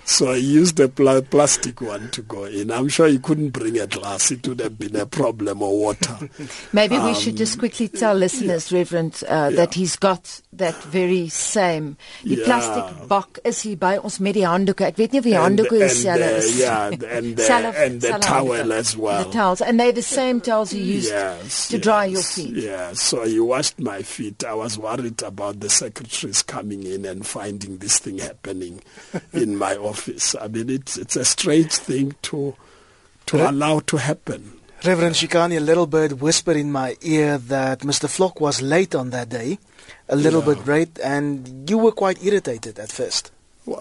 so 0.04 0.32
he 0.34 0.40
used 0.40 0.78
a 0.78 0.88
pl- 0.88 1.22
plastic 1.22 1.80
one 1.80 2.10
to 2.10 2.22
go 2.22 2.44
in. 2.44 2.70
I'm 2.70 2.88
sure 2.88 3.08
he 3.08 3.18
couldn't 3.18 3.50
bring 3.50 3.78
a 3.80 3.88
glass; 3.88 4.30
it 4.30 4.46
would 4.46 4.60
have 4.60 4.78
been 4.78 4.94
a 4.94 5.04
problem 5.04 5.62
or 5.62 5.76
water. 5.76 6.16
Maybe 6.72 6.94
um, 6.96 7.06
we 7.06 7.14
should 7.14 7.36
just 7.36 7.58
quickly 7.58 7.88
tell 7.88 8.14
listeners, 8.14 8.70
yeah. 8.70 8.78
Reverend, 8.78 9.24
uh, 9.28 9.48
yeah. 9.50 9.56
that 9.56 9.74
he's 9.74 9.96
got 9.96 10.40
that 10.52 10.80
very 10.84 11.28
same. 11.28 11.96
Die 12.22 12.36
yeah. 12.36 12.44
plastic 12.44 13.08
bak 13.08 13.40
is 13.44 13.62
hier 13.62 13.76
by 13.76 13.96
ons 13.98 14.20
met 14.20 14.38
die 14.38 14.46
handdoeke. 14.46 14.86
Ek 14.86 15.02
weet 15.02 15.16
nie 15.16 15.24
of 15.24 15.26
die 15.26 15.34
handdoeke 15.34 15.82
dieselfde 15.82 16.30
is. 16.38 16.54
Yeah, 16.60 16.86
and 17.18 17.34
the, 17.34 17.50
and 17.82 18.00
the 18.00 18.14
towel 18.22 18.72
as 18.72 18.96
well. 18.96 19.24
The 19.24 19.32
towels, 19.32 19.60
and 19.60 19.80
they're 19.80 19.92
the 19.92 20.06
same 20.06 20.40
towels 20.40 20.72
you 20.72 20.84
used 20.84 21.10
yes, 21.10 21.66
to 21.74 21.82
dry 21.82 22.04
your 22.06 22.22
feet. 22.34 22.54
Yeah, 22.56 22.92
so 22.92 23.24
he 23.24 23.40
washed 23.40 23.78
my 23.78 24.02
feet. 24.02 24.44
I 24.44 24.54
was 24.54 24.78
worried 24.78 25.22
about 25.22 25.60
the 25.60 25.68
secretaries 25.68 26.42
coming 26.42 26.84
in 26.84 27.04
and 27.04 27.26
finding 27.26 27.78
this 27.78 27.98
thing 27.98 28.18
happening 28.18 28.82
in 29.32 29.56
my 29.56 29.76
office. 29.76 30.34
I 30.34 30.48
mean, 30.48 30.70
it's 30.70 30.96
it's 30.96 31.16
a 31.16 31.24
strange 31.24 31.72
thing 31.72 32.14
to 32.22 32.54
to 33.26 33.36
Re- 33.36 33.44
allow 33.44 33.80
to 33.80 33.96
happen. 33.96 34.52
Reverend 34.84 35.16
Shikani, 35.16 35.56
a 35.56 35.60
little 35.60 35.88
bird 35.88 36.20
whispered 36.20 36.56
in 36.56 36.70
my 36.70 36.96
ear 37.02 37.36
that 37.36 37.80
Mr. 37.80 38.08
Flock 38.08 38.40
was 38.40 38.62
late 38.62 38.94
on 38.94 39.10
that 39.10 39.28
day, 39.28 39.58
a 40.08 40.14
little 40.14 40.40
yeah. 40.40 40.54
bit 40.54 40.66
late, 40.66 40.98
and 41.02 41.68
you 41.68 41.78
were 41.78 41.90
quite 41.90 42.22
irritated 42.22 42.78
at 42.78 42.92
first. 42.92 43.32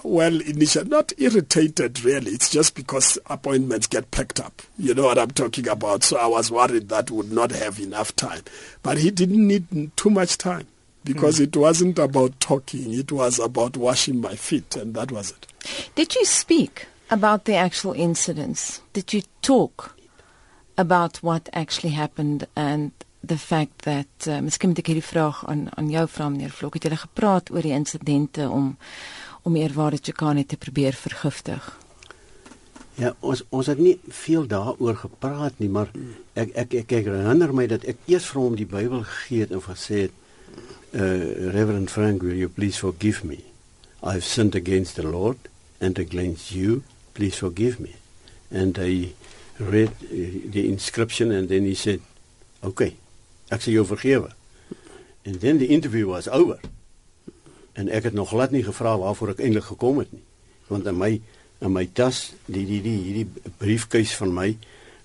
Well, 0.03 0.41
initially, 0.41 0.89
not 0.89 1.13
irritated 1.17 2.03
really. 2.03 2.31
It's 2.31 2.49
just 2.49 2.75
because 2.75 3.17
appointments 3.27 3.87
get 3.87 4.11
packed 4.11 4.39
up. 4.39 4.61
You 4.77 4.93
know 4.93 5.05
what 5.05 5.17
I'm 5.17 5.31
talking 5.31 5.67
about. 5.67 6.03
So 6.03 6.17
I 6.17 6.27
was 6.27 6.51
worried 6.51 6.89
that 6.89 7.09
would 7.09 7.31
not 7.31 7.51
have 7.51 7.79
enough 7.79 8.15
time. 8.15 8.41
But 8.83 8.97
he 8.97 9.11
didn't 9.11 9.47
need 9.47 9.95
too 9.95 10.09
much 10.09 10.37
time 10.37 10.67
because 11.05 11.39
mm. 11.39 11.43
it 11.43 11.55
wasn't 11.55 11.99
about 11.99 12.39
talking. 12.39 12.93
It 12.93 13.11
was 13.11 13.39
about 13.39 13.77
washing 13.77 14.19
my 14.19 14.35
feet, 14.35 14.75
and 14.75 14.93
that 14.95 15.11
was 15.11 15.31
it. 15.31 15.47
Did 15.95 16.15
you 16.15 16.25
speak 16.25 16.87
about 17.09 17.45
the 17.45 17.55
actual 17.55 17.93
incidents? 17.93 18.81
Did 18.91 19.13
you 19.13 19.21
talk 19.41 19.95
about 20.77 21.17
what 21.17 21.49
actually 21.53 21.91
happened 21.91 22.45
and 22.55 22.91
the 23.23 23.37
fact 23.37 23.81
that 23.83 24.27
uh, 24.27 24.39
miskien 24.45 24.71
moet 24.71 24.79
ek 24.83 24.91
hierdie 24.91 25.05
vraag 25.05 25.41
aan 25.49 25.67
aan 25.75 25.89
jou 25.91 26.05
vra 26.07 26.27
meneer 26.31 26.53
Vlok 26.53 26.77
het 26.77 26.85
julle 26.87 26.99
gepraat 27.01 27.49
oor 27.51 27.65
die 27.65 27.73
insidente 27.75 28.45
om 28.49 28.75
om 29.47 29.55
eerwaarde 29.55 30.03
Chikane 30.03 30.45
te 30.45 30.59
probeer 30.59 30.97
vergiftig 31.07 31.71
Ja, 32.97 33.11
ons 33.21 33.43
ons 33.53 33.67
het 33.69 33.77
nie 33.77 33.99
veel 34.09 34.47
daaroor 34.49 34.95
gepraat 34.97 35.59
nie, 35.61 35.69
maar 35.69 35.91
ek 36.33 36.55
ek 36.57 36.71
ek, 36.79 36.93
ek 36.97 37.09
herinner 37.11 37.51
my 37.53 37.67
dat 37.69 37.83
ek 37.85 37.99
eers 38.09 38.25
vir 38.31 38.41
hom 38.41 38.55
die 38.57 38.65
Bybel 38.65 39.03
gegee 39.05 39.43
het 39.45 39.53
en 39.53 39.61
gesê 39.61 39.99
het, 40.07 40.15
uh, 40.97 41.51
Reverend 41.53 41.93
Frank, 41.93 42.25
will 42.25 42.39
you 42.41 42.49
please 42.49 42.81
forgive 42.81 43.21
me? 43.21 43.43
I've 44.01 44.25
sinned 44.25 44.57
against 44.57 44.97
the 44.97 45.05
Lord 45.05 45.37
and 45.79 45.99
against 45.99 46.49
you. 46.51 46.81
Please 47.13 47.37
forgive 47.37 47.77
me. 47.79 47.93
And 48.49 48.79
I 48.81 49.13
read 49.59 49.93
uh, 50.09 50.49
the 50.49 50.65
inscription 50.65 51.31
and 51.31 51.49
then 51.49 51.69
he 51.69 51.75
said, 51.75 52.01
"Okay, 52.63 52.95
ek 53.53 53.61
sal 53.61 53.77
jou 53.77 53.85
vergewe." 53.85 54.33
And 55.21 55.37
then 55.41 55.61
the 55.61 55.69
interview 55.69 56.09
was 56.09 56.27
over. 56.27 56.57
En 57.77 57.89
ek 57.93 58.09
het 58.09 58.17
nog 58.17 58.31
glad 58.33 58.53
nie 58.55 58.65
gevra 58.65 58.95
waarvoor 58.97 59.35
ek 59.35 59.43
eintlik 59.45 59.69
gekom 59.69 60.01
het 60.01 60.11
nie. 60.11 60.23
Want 60.67 60.87
aan 60.89 60.97
my 60.97 61.11
in 61.61 61.73
my 61.73 61.87
tas, 61.97 62.33
die 62.45 62.65
die 62.69 62.81
die 62.85 62.97
hierdie 63.01 63.51
briefkuis 63.57 64.13
van 64.19 64.33
my 64.33 64.51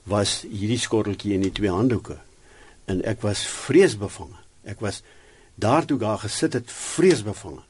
was 0.09 0.43
hierdie 0.45 0.81
skotteltjie 0.81 1.37
en 1.37 1.45
die 1.47 1.53
twee 1.55 1.73
handdoeke. 1.73 2.19
En 2.91 3.01
ek 3.09 3.23
was 3.25 3.45
vreesbevange. 3.47 4.41
Ek 4.69 4.83
was 4.85 5.01
daartoe 5.55 5.99
daar 5.99 6.19
gesit 6.19 6.53
het 6.53 6.71
vreesbevange 6.73 7.63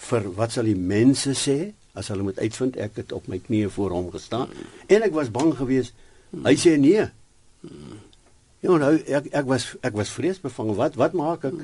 vir 0.00 0.28
wat 0.36 0.56
sal 0.56 0.68
die 0.68 0.78
mense 0.78 1.34
sê 1.36 1.72
as 1.98 2.08
hulle 2.12 2.24
moet 2.24 2.38
uitvind 2.40 2.78
ek 2.80 3.00
het 3.02 3.12
op 3.12 3.28
my 3.28 3.40
knieë 3.42 3.70
voor 3.74 3.94
hom 3.96 4.08
gestaan 4.14 4.52
en 4.88 5.04
ek 5.04 5.14
was 5.16 5.32
bang 5.34 5.52
geweest 5.58 5.96
hy 6.46 6.54
sê 6.56 6.76
nee 6.80 7.04
ja 8.64 8.78
nou 8.84 8.94
ek 8.96 9.28
ek 9.42 9.46
was 9.50 9.74
ek 9.86 9.96
was 9.98 10.12
vreesbevange 10.14 10.76
wat 10.80 10.96
wat 11.00 11.16
maak 11.18 11.44
ek 11.50 11.60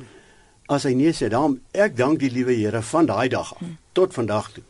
as 0.67 0.87
hy 0.89 0.95
nee 0.99 1.13
sê 1.15 1.29
dan 1.33 1.61
ek 1.73 1.97
dank 1.97 2.21
die 2.21 2.31
liewe 2.31 2.55
Here 2.55 2.83
van 2.83 3.07
daai 3.07 3.29
dag 3.29 3.55
af 3.55 3.63
tot 3.93 4.15
vandag 4.15 4.51
toe 4.53 4.65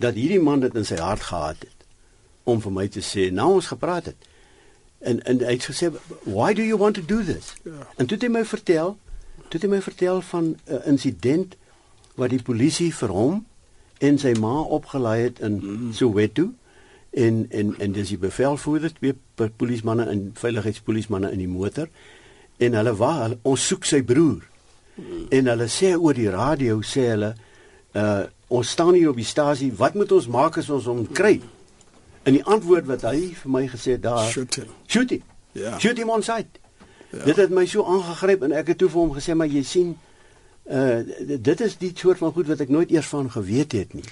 dat 0.00 0.14
hierdie 0.14 0.40
man 0.40 0.60
dit 0.60 0.74
in 0.74 0.84
sy 0.84 0.96
hart 0.96 1.22
gehad 1.28 1.60
het 1.60 1.86
om 2.44 2.60
vir 2.64 2.72
my 2.72 2.88
te 2.88 3.04
sê 3.04 3.30
nou 3.30 3.52
ons 3.58 3.70
gepraat 3.72 4.10
het 4.12 4.28
en 4.98 5.22
en 5.24 5.44
hy 5.44 5.56
het 5.56 5.68
gesê 5.70 5.92
why 6.24 6.52
do 6.54 6.62
you 6.62 6.78
want 6.78 6.98
to 6.98 7.04
do 7.04 7.22
this 7.24 7.54
ja. 7.64 7.86
en 7.96 8.06
toe 8.06 8.16
het 8.18 8.26
hy 8.26 8.32
my 8.36 8.44
vertel 8.44 8.96
toe 9.48 9.58
het 9.58 9.66
hy 9.66 9.72
my 9.74 9.82
vertel 9.84 10.22
van 10.32 10.44
'n 10.44 10.56
uh, 10.66 10.86
insident 10.92 11.56
wat 12.14 12.30
die 12.30 12.42
polisie 12.42 12.92
vir 12.94 13.08
hom 13.08 13.44
en 13.98 14.18
sy 14.18 14.32
ma 14.40 14.60
opgelaai 14.62 15.20
het 15.22 15.40
in 15.40 15.60
mm. 15.62 15.92
Soweto 15.92 16.50
en 17.10 17.46
en 17.50 17.74
en 17.78 17.92
dis 17.92 18.08
die 18.08 18.18
bevelvoerder 18.18 18.92
twee 18.92 19.14
polismanne 19.56 20.06
en 20.06 20.30
veiligheidspolismanne 20.34 21.32
in 21.32 21.38
die 21.38 21.48
motor 21.48 21.88
en 22.58 22.76
hulle 22.76 22.94
wag 22.96 23.34
ons 23.42 23.66
soek 23.66 23.84
sy 23.88 24.02
broer. 24.02 24.44
En 25.30 25.46
hulle 25.52 25.68
sê 25.68 25.94
oor 25.96 26.14
die 26.14 26.30
radio 26.30 26.80
sê 26.82 27.08
hulle 27.14 27.34
uh 27.94 28.26
ons 28.50 28.70
staan 28.74 28.96
hier 28.98 29.12
op 29.12 29.18
die 29.20 29.24
stasie, 29.24 29.68
wat 29.78 29.94
moet 29.94 30.10
ons 30.12 30.26
maak 30.26 30.56
as 30.58 30.66
ons 30.74 30.88
hom 30.90 31.04
kry? 31.14 31.36
En 32.26 32.34
die 32.34 32.42
antwoord 32.42 32.88
wat 32.88 33.04
hy 33.06 33.28
vir 33.38 33.52
my 33.54 33.60
gesê 33.70 33.94
daar, 33.94 34.24
shoot 34.26 34.56
him. 34.58 34.72
Shoot 34.90 35.12
him. 35.14 35.22
Ja. 35.54 35.76
Shoot 35.78 35.98
him 36.02 36.10
on 36.10 36.24
sight. 36.26 36.58
Ja. 37.12 37.24
Dit 37.28 37.38
het 37.38 37.54
my 37.54 37.62
so 37.70 37.84
aangegryp 37.86 38.42
en 38.46 38.54
ek 38.58 38.72
het 38.72 38.80
toe 38.82 38.88
vir 38.90 39.00
hom 39.00 39.12
gesê 39.14 39.36
maar 39.38 39.50
jy 39.50 39.62
sien 39.66 39.92
uh 40.70 40.98
dit 41.46 41.62
is 41.66 41.76
die 41.78 41.92
soort 41.94 42.18
van 42.18 42.34
goed 42.34 42.50
wat 42.50 42.60
ek 42.66 42.74
nooit 42.74 42.90
eers 42.90 43.08
van 43.10 43.30
geweet 43.30 43.78
het 43.78 43.94
nie. 43.94 44.06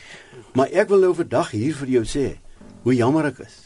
Maar 0.59 0.71
ek 0.85 0.95
wil 0.95 1.03
nou 1.07 1.13
vandag 1.19 1.51
hier 1.55 1.75
vir 1.83 1.93
jou 1.99 2.05
sê 2.07 2.27
hoe 2.87 2.95
jammer 2.95 3.31
ek 3.31 3.43
is. 3.47 3.59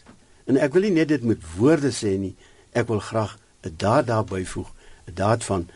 En 0.48 0.56
ek 0.56 0.72
wil 0.72 0.88
nie 0.88 0.96
net 0.98 1.12
dit 1.12 1.24
met 1.24 1.40
woorde 1.56 1.92
sê 1.92 2.16
nie. 2.20 2.34
Ek 2.72 2.88
wil 2.88 3.00
graag 3.00 3.36
'n 3.64 3.76
daad 3.76 4.06
daarby 4.06 4.44
voeg, 4.44 4.72
'n 5.08 5.14
daad 5.14 5.44
van 5.44 5.68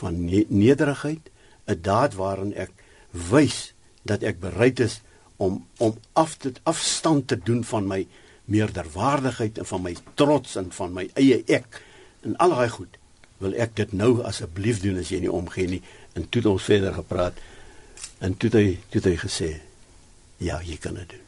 van 0.00 0.24
ne 0.24 0.44
nederigheid, 0.48 1.30
'n 1.66 1.78
daad 1.80 2.14
waarin 2.14 2.54
ek 2.54 2.70
wys 3.10 3.74
dat 4.02 4.22
ek 4.22 4.40
bereid 4.40 4.80
is 4.80 5.00
om 5.36 5.66
om 5.76 5.98
af 6.12 6.36
te 6.36 6.52
afstand 6.62 7.28
te 7.28 7.38
doen 7.38 7.64
van 7.64 7.86
my 7.86 8.06
meerderwaardigheid 8.44 9.58
en 9.58 9.66
van 9.66 9.82
my 9.82 9.96
trots 10.14 10.56
en 10.56 10.72
van 10.72 10.92
my 10.92 11.08
eie 11.14 11.42
ek 11.46 11.82
en 12.22 12.36
al 12.36 12.54
daai 12.54 12.68
goed 12.68 12.98
wil 13.42 13.54
ek 13.58 13.74
dit 13.76 13.92
nou 13.92 14.22
asseblief 14.26 14.80
doen 14.82 15.00
as 15.02 15.10
jy 15.10 15.18
nie 15.24 15.32
omgee 15.32 15.66
nie. 15.66 15.80
En 16.14 16.28
toe 16.28 16.42
het 16.42 16.50
ons 16.50 16.68
verder 16.70 16.94
gepraat 16.94 17.40
en 18.22 18.36
toe 18.36 18.50
het 18.52 18.58
hy 18.58 18.68
toe 18.90 19.00
het 19.00 19.08
hy 19.10 19.16
gesê 19.18 19.48
ja 20.38 20.60
jy 20.62 20.78
kan 20.78 20.94
dit 20.94 21.16
doen. 21.16 21.24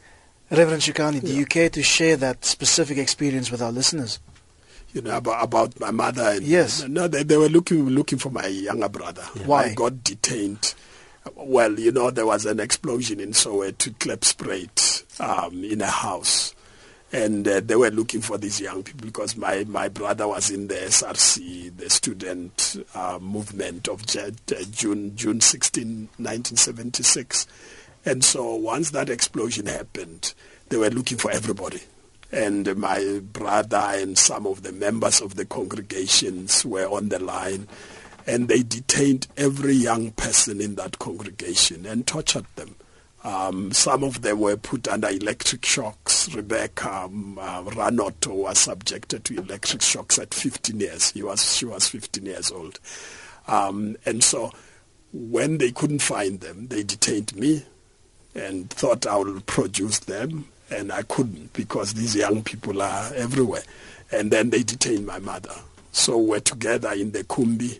Reverend 0.47 0.83
Shikani 0.85 1.19
do 1.19 1.33
you 1.33 1.45
care 1.45 1.69
to 1.69 1.83
share 1.83 2.17
that 2.17 2.45
specific 2.45 2.97
experience 2.97 3.51
with 3.51 3.61
our 3.61 3.73
listeners 3.73 4.19
you 4.95 5.01
know 5.01 5.17
about, 5.17 5.43
about 5.43 5.79
my 5.79 5.91
mother 5.91 6.23
and 6.23 6.43
yes 6.43 6.83
no 6.87 7.07
they, 7.07 7.21
they 7.21 7.37
were 7.37 7.49
looking 7.49 7.87
looking 7.89 8.17
for 8.17 8.31
my 8.31 8.47
younger 8.47 8.89
brother 8.89 9.23
yeah. 9.35 9.43
why 9.45 9.65
I 9.65 9.73
got 9.73 10.03
detained 10.03 10.73
well, 11.33 11.79
you 11.79 11.91
know, 11.91 12.11
there 12.11 12.25
was 12.25 12.45
an 12.45 12.59
explosion 12.59 13.19
in 13.19 13.31
Soweto, 13.31 13.95
Klepspruit, 13.97 15.19
um, 15.19 15.63
in 15.63 15.81
a 15.81 15.87
house. 15.87 16.53
And 17.11 17.47
uh, 17.47 17.61
they 17.61 17.75
were 17.75 17.91
looking 17.91 18.21
for 18.21 18.37
these 18.37 18.59
young 18.59 18.83
people 18.83 19.05
because 19.05 19.37
my, 19.37 19.63
my 19.65 19.87
brother 19.87 20.27
was 20.27 20.49
in 20.49 20.67
the 20.67 20.75
SRC, 20.75 21.77
the 21.77 21.89
student 21.89 22.85
uh, 22.93 23.19
movement 23.21 23.87
of 23.87 24.05
J- 24.05 24.31
uh, 24.51 24.63
June, 24.71 25.15
June 25.15 25.39
16, 25.39 26.09
1976. 26.17 27.47
And 28.05 28.23
so 28.23 28.55
once 28.55 28.91
that 28.91 29.09
explosion 29.09 29.67
happened, 29.67 30.33
they 30.69 30.77
were 30.77 30.89
looking 30.89 31.17
for 31.17 31.31
everybody. 31.31 31.81
And 32.35 32.75
my 32.75 33.21
brother 33.31 33.77
and 33.93 34.17
some 34.17 34.45
of 34.45 34.61
the 34.61 34.73
members 34.73 35.21
of 35.21 35.35
the 35.35 35.45
congregations 35.45 36.65
were 36.65 36.85
on 36.85 37.07
the 37.07 37.19
line 37.19 37.67
and 38.27 38.47
they 38.47 38.61
detained 38.61 39.27
every 39.37 39.73
young 39.73 40.11
person 40.11 40.59
in 40.59 40.75
that 40.75 40.99
congregation 40.99 41.85
and 41.85 42.05
tortured 42.05 42.45
them. 42.55 42.75
Um, 43.23 43.71
some 43.71 44.03
of 44.03 44.21
them 44.21 44.39
were 44.39 44.57
put 44.57 44.87
under 44.87 45.07
electric 45.09 45.65
shocks. 45.65 46.33
Rebecca 46.33 47.05
um, 47.05 47.39
uh, 47.39 47.63
Ranotto 47.63 48.35
was 48.35 48.59
subjected 48.59 49.23
to 49.25 49.37
electric 49.37 49.81
shocks 49.81 50.19
at 50.19 50.33
15 50.33 50.79
years. 50.79 51.11
He 51.11 51.23
was, 51.23 51.55
she 51.55 51.65
was 51.65 51.87
15 51.87 52.25
years 52.25 52.51
old. 52.51 52.79
Um, 53.47 53.95
and 54.05 54.23
so 54.23 54.51
when 55.13 55.57
they 55.57 55.71
couldn't 55.71 56.01
find 56.01 56.39
them, 56.41 56.67
they 56.67 56.83
detained 56.83 57.35
me 57.35 57.63
and 58.35 58.69
thought 58.69 59.07
I 59.07 59.17
would 59.17 59.45
produce 59.45 59.99
them. 59.99 60.49
And 60.69 60.91
I 60.91 61.03
couldn't 61.03 61.53
because 61.53 61.93
these 61.93 62.15
young 62.15 62.43
people 62.43 62.81
are 62.81 63.13
everywhere. 63.13 63.63
And 64.11 64.31
then 64.31 64.49
they 64.49 64.63
detained 64.63 65.05
my 65.05 65.19
mother. 65.19 65.53
So 65.91 66.17
we're 66.17 66.39
together 66.39 66.91
in 66.91 67.11
the 67.11 67.23
Kumbi 67.23 67.79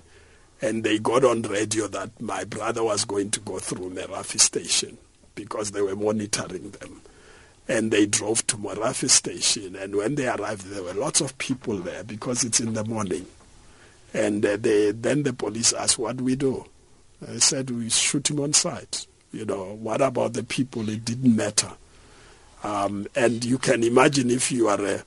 and 0.61 0.83
they 0.83 0.99
got 0.99 1.23
on 1.23 1.41
radio 1.43 1.87
that 1.87 2.19
my 2.21 2.43
brother 2.43 2.83
was 2.83 3.05
going 3.05 3.31
to 3.31 3.39
go 3.41 3.59
through 3.59 3.91
Merafi 3.91 4.39
station 4.39 4.97
because 5.35 5.71
they 5.71 5.81
were 5.81 5.95
monitoring 5.95 6.71
them. 6.71 7.01
And 7.67 7.91
they 7.91 8.05
drove 8.05 8.45
to 8.47 8.57
Merafi 8.57 9.09
station, 9.09 9.75
and 9.75 9.95
when 9.95 10.15
they 10.15 10.27
arrived, 10.27 10.67
there 10.67 10.83
were 10.83 10.93
lots 10.93 11.19
of 11.19 11.35
people 11.39 11.77
there 11.77 12.03
because 12.03 12.43
it's 12.43 12.59
in 12.59 12.73
the 12.73 12.83
morning. 12.83 13.25
And 14.13 14.45
uh, 14.45 14.57
they, 14.57 14.91
then 14.91 15.23
the 15.23 15.33
police 15.33 15.73
asked, 15.73 15.97
what 15.97 16.21
we 16.21 16.35
do? 16.35 16.65
I 17.27 17.37
said, 17.37 17.71
we 17.71 17.89
shoot 17.89 18.29
him 18.29 18.39
on 18.39 18.53
sight. 18.53 19.07
You 19.31 19.45
know, 19.45 19.73
what 19.73 20.01
about 20.01 20.33
the 20.33 20.43
people? 20.43 20.87
It 20.89 21.03
didn't 21.03 21.35
matter. 21.35 21.71
Um, 22.65 23.08
and 23.15 23.45
you 23.45 23.58
can 23.58 23.84
imagine 23.84 24.30
if 24.30 24.51
you 24.51 24.67
are 24.67 24.84
a, 24.84 25.04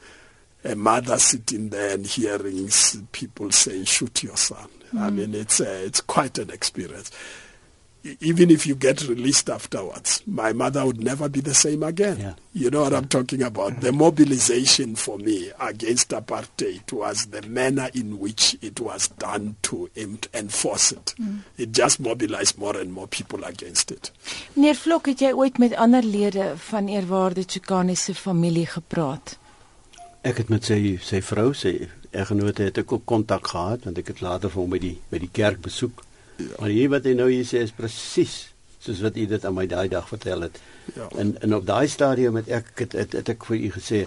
a 0.64 0.74
mother 0.76 1.18
sitting 1.18 1.70
there 1.70 1.94
and 1.94 2.06
hearing 2.06 2.68
people 3.12 3.50
saying, 3.50 3.84
shoot 3.84 4.22
your 4.22 4.36
son 4.36 4.68
Mm. 4.94 5.00
I 5.00 5.10
mean, 5.10 5.34
it's 5.34 5.60
uh, 5.60 5.82
it's 5.84 6.00
quite 6.00 6.38
an 6.38 6.50
experience. 6.50 7.10
Even 8.20 8.50
if 8.50 8.66
you 8.66 8.74
get 8.74 9.06
released 9.08 9.50
afterwards, 9.50 10.22
my 10.26 10.52
mother 10.52 10.86
would 10.86 11.02
never 11.02 11.28
be 11.28 11.40
the 11.40 11.54
same 11.54 11.82
again. 11.82 12.18
Yeah. 12.18 12.34
You 12.52 12.70
know 12.70 12.82
what. 12.82 12.94
I'm 12.94 13.08
talking 13.08 13.42
about? 13.42 13.80
The 13.80 13.92
mobilization 13.92 14.94
for 14.94 15.18
me 15.18 15.50
against 15.60 16.10
apartheid 16.10 16.92
was 16.92 17.26
the 17.26 17.42
manner 17.42 17.90
in 17.94 18.18
which 18.18 18.56
it 18.62 18.80
was 18.80 19.08
done 19.08 19.56
to 19.62 19.90
enforce 19.96 20.92
it. 20.92 21.14
Mm. 21.20 21.40
It 21.56 21.72
just 21.72 22.00
mobilized 22.00 22.56
more 22.56 22.76
and 22.76 22.92
more 22.92 23.08
people 23.08 23.44
against 23.44 23.90
it. 23.90 24.10
Meneer 24.54 24.78
Vlok, 24.78 25.10
het 25.10 25.20
jy 25.20 25.34
ooit 25.34 25.58
met 25.58 25.74
ander 25.76 26.02
lede 26.02 26.52
van 26.70 26.88
eerwaarde 26.88 27.44
Chikane 27.46 27.96
se 27.96 28.14
familie 28.14 28.66
gepraat? 28.66 29.38
Ek 30.26 30.42
het 30.42 30.48
met 30.50 30.66
sy 30.66 30.98
sy 31.02 31.20
vrou, 31.22 31.52
sy 31.54 31.88
eggenote 32.10 32.62
het 32.70 32.78
ek 32.82 32.92
ook 32.92 33.04
kontak 33.04 33.46
gehad 33.52 33.84
want 33.86 33.98
ek 34.00 34.14
het 34.14 34.20
later 34.24 34.50
vir 34.50 34.62
hom 34.62 34.72
by 34.72 34.80
die 34.82 34.96
by 35.12 35.20
die 35.22 35.30
kerk 35.32 35.60
besoek. 35.64 36.02
Ja. 36.38 36.54
Maar 36.58 36.72
hier 36.74 36.92
wat 36.92 37.06
hy 37.08 37.16
nou 37.18 37.28
hier 37.30 37.46
sê 37.46 37.64
is 37.66 37.74
presies 37.74 38.36
soos 38.78 39.02
wat 39.02 39.18
hy 39.18 39.26
dit 39.30 39.44
aan 39.44 39.56
my 39.56 39.66
daai 39.66 39.88
dag 39.90 40.06
vertel 40.08 40.46
het. 40.46 40.60
Ja. 40.94 41.08
En 41.18 41.34
en 41.42 41.54
op 41.58 41.66
daai 41.66 41.88
stadium 41.90 42.38
het 42.38 42.48
ek 42.60 42.72
het, 42.84 42.94
het, 42.98 43.16
het 43.18 43.32
ek 43.34 43.46
vir 43.50 43.58
u 43.58 43.70
gesê 43.78 44.06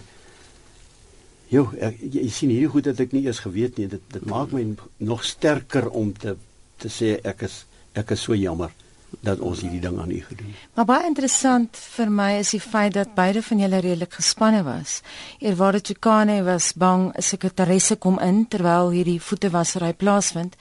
Jo, 1.52 1.66
ek, 1.84 1.98
jy 2.00 2.30
sien 2.32 2.52
hierdie 2.54 2.72
goed 2.72 2.86
dat 2.88 3.02
ek 3.04 3.12
nie 3.12 3.26
eers 3.26 3.42
geweet 3.44 3.76
nie. 3.76 3.90
Dit 3.92 4.06
dit 4.14 4.28
maak 4.32 4.54
my 4.56 4.64
nog 5.04 5.26
sterker 5.28 5.90
om 5.90 6.14
te 6.16 6.38
te 6.80 6.90
sê 6.90 7.18
ek 7.28 7.44
is 7.50 7.66
ek 8.00 8.16
is 8.16 8.24
so 8.24 8.38
jammer 8.40 8.72
dat 9.20 9.40
ons 9.40 9.62
hierdie 9.62 9.80
ding 9.80 10.00
aan 10.00 10.12
u 10.12 10.22
gedoen. 10.28 10.54
Maar 10.74 10.86
baie 10.86 11.06
interessant 11.06 11.78
vir 11.96 12.12
my 12.12 12.32
is 12.40 12.54
die 12.56 12.62
feit 12.62 12.94
dat 12.94 13.14
beide 13.16 13.44
van 13.44 13.60
julle 13.60 13.82
redelik 13.84 14.14
gespanne 14.14 14.64
was. 14.64 15.02
Eerwaarde 15.40 15.80
Chikane 15.84 16.44
was 16.44 16.74
bang 16.74 17.12
'n 17.16 17.22
sekretaresse 17.22 17.96
kom 17.96 18.20
in 18.20 18.48
terwyl 18.48 18.90
hierdie 18.90 19.22
voetewassery 19.22 19.94
plaasvind. 19.94 20.56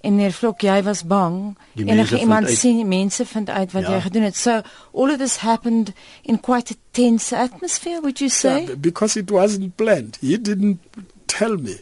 En 0.00 0.14
meneer 0.14 0.32
Vlok, 0.32 0.60
jy 0.60 0.82
was 0.82 1.02
bang 1.08 1.56
enige 1.74 2.18
iemand 2.18 2.46
uit, 2.46 2.58
sien 2.58 2.88
mense 2.88 3.26
vind 3.26 3.48
uit 3.48 3.72
wat 3.72 3.82
ja. 3.82 3.94
jy 3.94 4.00
gedoen 4.00 4.22
het. 4.22 4.36
So 4.36 4.60
all 4.92 5.10
of 5.10 5.18
this 5.18 5.36
happened 5.36 5.92
in 6.22 6.40
quite 6.40 6.74
a 6.74 6.76
tense 6.90 7.36
atmosphere, 7.36 8.00
would 8.00 8.18
you 8.18 8.30
say? 8.30 8.64
Yeah, 8.64 8.76
because 8.76 9.18
it 9.20 9.30
wasn't 9.30 9.76
planned. 9.76 10.18
He 10.20 10.40
didn't 10.40 10.78
tell 11.26 11.56
me. 11.56 11.80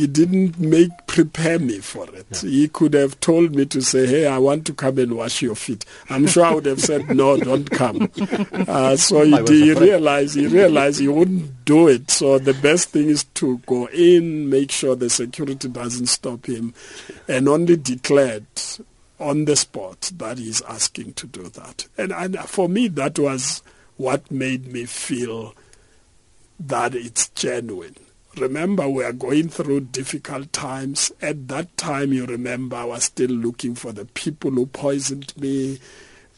He 0.00 0.06
didn't 0.06 0.58
make 0.58 0.90
prepare 1.06 1.58
me 1.58 1.78
for 1.78 2.08
it. 2.14 2.26
Yeah. 2.42 2.48
He 2.48 2.68
could 2.68 2.94
have 2.94 3.20
told 3.20 3.54
me 3.54 3.66
to 3.66 3.82
say, 3.82 4.06
"Hey, 4.06 4.26
I 4.26 4.38
want 4.38 4.64
to 4.66 4.72
come 4.72 4.98
and 4.98 5.14
wash 5.14 5.42
your 5.42 5.54
feet." 5.54 5.84
I'm 6.08 6.26
sure 6.26 6.46
I 6.46 6.54
would 6.54 6.64
have 6.64 6.80
said, 6.80 7.14
"No, 7.14 7.36
don't 7.36 7.70
come." 7.70 8.10
Uh, 8.70 8.96
so 8.96 9.24
he, 9.24 9.64
he 9.64 9.72
realized 9.72 10.34
he 10.34 10.46
realized 10.46 11.00
he 11.00 11.08
wouldn't 11.08 11.64
do 11.64 11.88
it. 11.88 12.10
So 12.10 12.38
the 12.38 12.54
best 12.54 12.90
thing 12.90 13.08
is 13.08 13.24
to 13.34 13.58
go 13.66 13.86
in, 13.88 14.48
make 14.48 14.70
sure 14.70 14.94
the 14.94 15.10
security 15.10 15.68
doesn't 15.68 16.06
stop 16.06 16.46
him, 16.46 16.74
and 17.28 17.48
only 17.48 17.76
declared 17.76 18.46
on 19.18 19.44
the 19.44 19.56
spot 19.56 20.12
that 20.16 20.38
he's 20.38 20.62
asking 20.62 21.14
to 21.14 21.26
do 21.26 21.48
that. 21.50 21.86
And, 21.98 22.12
and 22.12 22.38
for 22.40 22.68
me, 22.68 22.88
that 22.88 23.18
was 23.18 23.62
what 23.96 24.30
made 24.30 24.66
me 24.66 24.84
feel 24.84 25.54
that 26.58 26.94
it's 26.94 27.28
genuine 27.30 27.96
Remember, 28.36 28.88
we 28.88 29.02
are 29.04 29.12
going 29.12 29.48
through 29.48 29.80
difficult 29.80 30.52
times. 30.52 31.10
At 31.20 31.48
that 31.48 31.76
time, 31.76 32.12
you 32.12 32.26
remember, 32.26 32.76
I 32.76 32.84
was 32.84 33.04
still 33.04 33.30
looking 33.30 33.74
for 33.74 33.92
the 33.92 34.04
people 34.04 34.52
who 34.52 34.66
poisoned 34.66 35.36
me. 35.36 35.78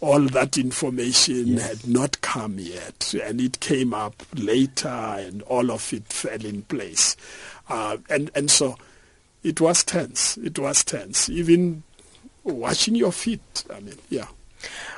All 0.01 0.21
that 0.21 0.59
information 0.59 1.49
yes. 1.49 1.69
had 1.69 1.87
not 1.89 2.21
come 2.23 2.59
yet, 2.59 3.15
and 3.23 3.41
it 3.41 3.61
came 3.61 3.95
up 3.95 4.21
later, 4.35 4.89
and 4.89 5.43
all 5.43 5.71
of 5.71 5.93
it 5.93 6.09
fell 6.09 6.45
in 6.45 6.63
place. 6.63 7.17
Uh, 7.69 7.99
and, 8.11 8.29
and 8.35 8.51
so 8.51 8.77
it 9.45 9.61
was 9.61 9.85
tense. 9.85 10.37
It 10.39 10.59
was 10.59 10.83
tense. 10.83 11.29
Even 11.29 11.85
washing 12.43 12.97
your 12.97 13.13
feet, 13.13 13.65
I 13.73 13.79
mean, 13.79 13.99
yeah. 14.09 14.27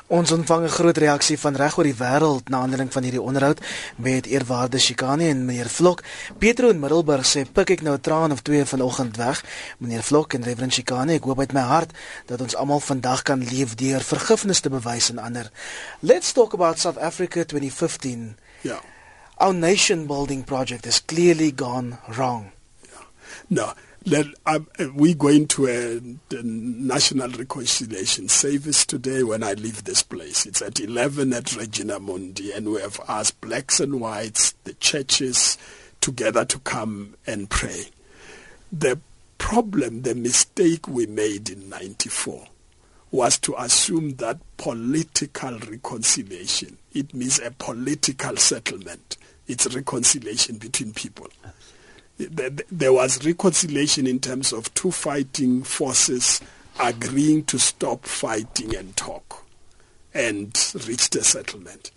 Ons 0.07 0.33
ontvang 0.33 0.65
'n 0.65 0.69
groot 0.69 0.97
reaksie 0.97 1.39
van 1.39 1.57
reg 1.57 1.77
oor 1.79 1.85
die 1.85 1.97
wêreld 1.97 2.49
na 2.49 2.59
aanleiding 2.59 2.93
van 2.93 3.03
hierdie 3.03 3.23
onderhoud 3.23 3.61
met 3.97 4.27
eerwaarde 4.27 4.79
Shikani 4.79 5.29
en 5.29 5.45
meneer 5.45 5.69
Vlok. 5.69 6.03
Petro 6.39 6.69
in 6.69 6.79
Middelburg 6.79 7.27
sê 7.27 7.45
pik 7.53 7.71
ek 7.71 7.83
nou 7.83 7.95
'n 7.95 8.01
traan 8.01 8.33
of 8.33 8.43
twee 8.43 8.65
vanoggend 8.65 9.17
weg. 9.17 9.45
Meneer 9.79 10.03
Vlok 10.03 10.33
en 10.33 10.43
Reverend 10.43 10.73
Shikani, 10.73 11.15
ek 11.15 11.25
hoop 11.25 11.39
uit 11.39 11.53
my 11.53 11.61
hart 11.61 11.91
dat 12.27 12.41
ons 12.41 12.55
almal 12.57 12.81
vandag 12.81 13.23
kan 13.23 13.45
leef 13.45 13.75
deur 13.75 14.01
vergifnis 14.01 14.61
te 14.61 14.71
bewys 14.71 15.11
aan 15.11 15.19
ander. 15.19 15.51
Let's 16.01 16.33
talk 16.33 16.53
about 16.53 16.79
South 16.79 16.99
Africa 16.99 17.45
2015. 17.45 18.37
Ja. 18.61 18.81
Our 19.37 19.55
nation 19.55 20.07
building 20.07 20.45
project 20.45 20.85
has 20.85 21.05
clearly 21.05 21.53
gone 21.57 21.99
wrong. 22.07 22.51
Ja. 22.81 23.07
No, 23.47 23.73
Let, 24.07 24.27
um, 24.45 24.69
we're 24.95 25.15
going 25.15 25.47
to 25.49 25.67
a, 25.67 25.97
a, 26.37 26.43
national 26.43 27.31
reconciliation 27.31 28.29
service 28.29 28.85
today 28.85 29.23
when 29.23 29.43
I 29.43 29.55
leave 29.55 29.85
this 29.85 30.03
place. 30.03 30.45
It's 30.45 30.61
at 30.61 30.79
11 30.79 31.33
at 31.33 31.57
Regina 31.57 31.99
Mundi, 31.99 32.53
and 32.53 32.71
we 32.71 32.83
have 32.83 33.01
asked 33.09 33.41
blacks 33.41 33.81
and 33.81 34.03
whites, 34.03 34.53
the 34.65 34.75
churches, 34.75 35.57
together 36.03 36.45
to 36.45 36.59
come 36.59 37.15
and 37.27 37.49
pray. 37.49 37.87
The 38.71 39.01
problem, 39.39 40.03
the 40.03 40.15
mistake 40.15 40.87
we 40.87 41.07
made 41.07 41.49
in 41.49 41.71
94 41.71 42.47
was 43.11 43.39
to 43.39 43.55
assume 43.57 44.17
that 44.17 44.39
political 44.59 45.59
reconciliation, 45.61 46.77
it 46.93 47.15
means 47.15 47.41
a 47.41 47.53
political 47.53 48.37
settlement. 48.37 49.17
It's 49.47 49.75
reconciliation 49.75 50.59
between 50.59 50.93
people 50.93 51.29
there 52.19 52.93
was 52.93 53.25
reconciliation 53.25 54.07
in 54.07 54.21
terms 54.21 54.53
of 54.53 54.73
two 54.75 54.93
fighting 54.93 55.63
forces 55.63 56.41
agreeing 56.81 57.45
to 57.45 57.59
stop 57.59 58.05
fighting 58.05 58.75
and 58.75 58.97
talk 58.97 59.45
and 60.13 60.57
reach 60.87 61.15
a 61.17 61.25
settlement. 61.25 61.91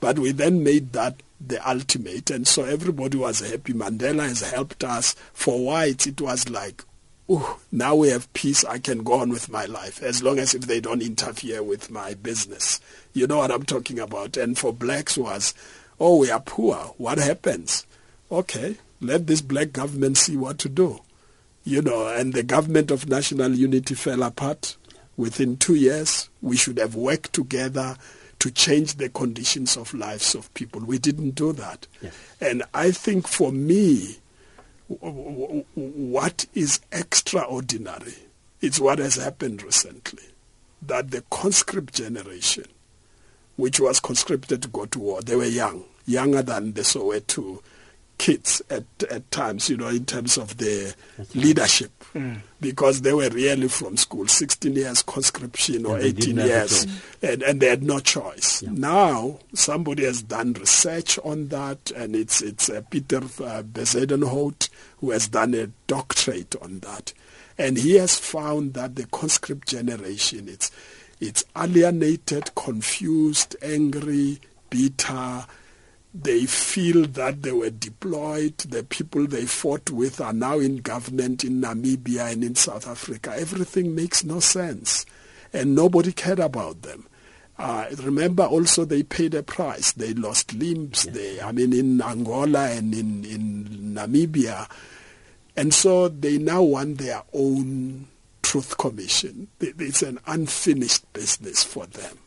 But 0.00 0.18
we 0.18 0.32
then 0.32 0.62
made 0.62 0.92
that 0.92 1.22
the 1.40 1.68
ultimate, 1.68 2.30
and 2.30 2.46
so 2.46 2.64
everybody 2.64 3.16
was 3.16 3.40
happy. 3.40 3.72
Mandela 3.72 4.28
has 4.28 4.42
helped 4.42 4.84
us. 4.84 5.14
For 5.32 5.64
whites, 5.64 6.06
it 6.06 6.20
was 6.20 6.48
like, 6.48 6.84
oh, 7.28 7.58
now 7.70 7.94
we 7.94 8.08
have 8.08 8.32
peace. 8.32 8.64
I 8.64 8.78
can 8.78 9.02
go 9.02 9.14
on 9.14 9.30
with 9.30 9.48
my 9.48 9.64
life 9.64 10.02
as 10.02 10.22
long 10.22 10.38
as 10.38 10.54
if 10.54 10.62
they 10.62 10.80
don't 10.80 11.02
interfere 11.02 11.62
with 11.62 11.90
my 11.90 12.14
business. 12.14 12.80
You 13.12 13.26
know 13.26 13.38
what 13.38 13.50
I'm 13.50 13.64
talking 13.64 13.98
about. 13.98 14.36
And 14.36 14.58
for 14.58 14.72
blacks 14.72 15.16
was, 15.16 15.54
oh, 15.98 16.18
we 16.18 16.30
are 16.30 16.40
poor. 16.40 16.76
What 16.98 17.18
happens? 17.18 17.86
Okay, 18.30 18.76
let 19.02 19.26
this 19.26 19.40
black 19.40 19.72
government 19.72 20.16
see 20.16 20.36
what 20.36 20.58
to 20.58 20.68
do. 20.68 21.00
You 21.64 21.82
know, 21.82 22.08
and 22.08 22.32
the 22.32 22.42
government 22.42 22.90
of 22.90 23.08
national 23.08 23.52
unity 23.52 23.94
fell 23.94 24.22
apart 24.22 24.76
within 25.16 25.56
two 25.56 25.74
years. 25.74 26.28
We 26.40 26.56
should 26.56 26.78
have 26.78 26.94
worked 26.94 27.32
together 27.32 27.96
to 28.40 28.50
change 28.50 28.96
the 28.96 29.08
conditions 29.08 29.76
of 29.76 29.94
lives 29.94 30.34
of 30.34 30.52
people. 30.54 30.80
We 30.80 30.98
didn't 30.98 31.32
do 31.32 31.52
that. 31.52 31.86
Yes. 32.00 32.14
And 32.40 32.64
I 32.74 32.90
think 32.90 33.28
for 33.28 33.52
me, 33.52 34.16
what 34.88 36.46
is 36.54 36.80
extraordinary 36.90 38.14
is 38.60 38.80
what 38.80 38.98
has 38.98 39.14
happened 39.14 39.62
recently. 39.62 40.24
That 40.84 41.12
the 41.12 41.22
conscript 41.30 41.94
generation, 41.94 42.64
which 43.54 43.78
was 43.78 44.00
conscripted 44.00 44.62
to 44.62 44.68
go 44.68 44.86
to 44.86 44.98
war, 44.98 45.22
they 45.22 45.36
were 45.36 45.44
young, 45.44 45.84
younger 46.04 46.42
than 46.42 46.72
the 46.72 46.80
Soweto 46.80 47.62
kids 48.18 48.62
at, 48.70 48.84
at 49.10 49.28
times, 49.30 49.68
you 49.68 49.76
know, 49.76 49.88
in 49.88 50.04
terms 50.04 50.38
of 50.38 50.58
their 50.58 50.92
leadership, 51.34 51.90
mm. 52.14 52.38
because 52.60 53.02
they 53.02 53.12
were 53.12 53.28
really 53.30 53.68
from 53.68 53.96
school, 53.96 54.28
16 54.28 54.74
years 54.74 55.02
conscription 55.02 55.86
or 55.86 55.98
yeah, 55.98 56.06
18 56.06 56.36
years, 56.36 56.86
and, 57.22 57.42
and 57.42 57.60
they 57.60 57.68
had 57.68 57.82
no 57.82 57.98
choice. 57.98 58.62
Yeah. 58.62 58.70
Now, 58.72 59.38
somebody 59.54 60.04
has 60.04 60.22
done 60.22 60.52
research 60.52 61.18
on 61.24 61.48
that, 61.48 61.90
and 61.92 62.14
it's, 62.14 62.42
it's 62.42 62.70
uh, 62.70 62.82
Peter 62.90 63.18
uh, 63.18 63.62
Bezedenhout 63.62 64.68
who 65.02 65.10
has 65.10 65.28
done 65.28 65.52
a 65.52 65.66
doctorate 65.88 66.54
on 66.62 66.78
that. 66.78 67.12
And 67.58 67.76
he 67.76 67.96
has 67.96 68.18
found 68.18 68.74
that 68.74 68.96
the 68.96 69.06
conscript 69.06 69.68
generation, 69.68 70.48
it's, 70.48 70.70
it's 71.20 71.44
alienated, 71.56 72.54
confused, 72.54 73.56
angry, 73.60 74.38
bitter, 74.70 75.44
they 76.14 76.44
feel 76.44 77.06
that 77.06 77.42
they 77.42 77.52
were 77.52 77.70
deployed. 77.70 78.58
The 78.58 78.84
people 78.84 79.26
they 79.26 79.46
fought 79.46 79.90
with 79.90 80.20
are 80.20 80.32
now 80.32 80.58
in 80.58 80.78
government 80.78 81.42
in 81.42 81.60
Namibia 81.60 82.32
and 82.32 82.44
in 82.44 82.54
South 82.54 82.86
Africa. 82.86 83.34
Everything 83.34 83.94
makes 83.94 84.22
no 84.22 84.40
sense. 84.40 85.06
And 85.52 85.74
nobody 85.74 86.12
cared 86.12 86.38
about 86.38 86.82
them. 86.82 87.06
Uh, 87.58 87.86
remember 87.98 88.44
also 88.44 88.84
they 88.84 89.02
paid 89.02 89.34
a 89.34 89.42
price. 89.42 89.92
They 89.92 90.12
lost 90.12 90.52
limbs. 90.52 91.06
Yes. 91.06 91.14
They, 91.14 91.40
I 91.40 91.52
mean, 91.52 91.72
in 91.72 92.02
Angola 92.02 92.68
and 92.70 92.94
in, 92.94 93.24
in 93.24 93.94
Namibia. 93.94 94.70
And 95.56 95.72
so 95.72 96.08
they 96.08 96.38
now 96.38 96.62
want 96.62 96.98
their 96.98 97.22
own 97.32 98.08
truth 98.42 98.76
commission. 98.76 99.48
It's 99.60 100.02
an 100.02 100.18
unfinished 100.26 101.10
business 101.12 101.62
for 101.62 101.86
them. 101.86 102.18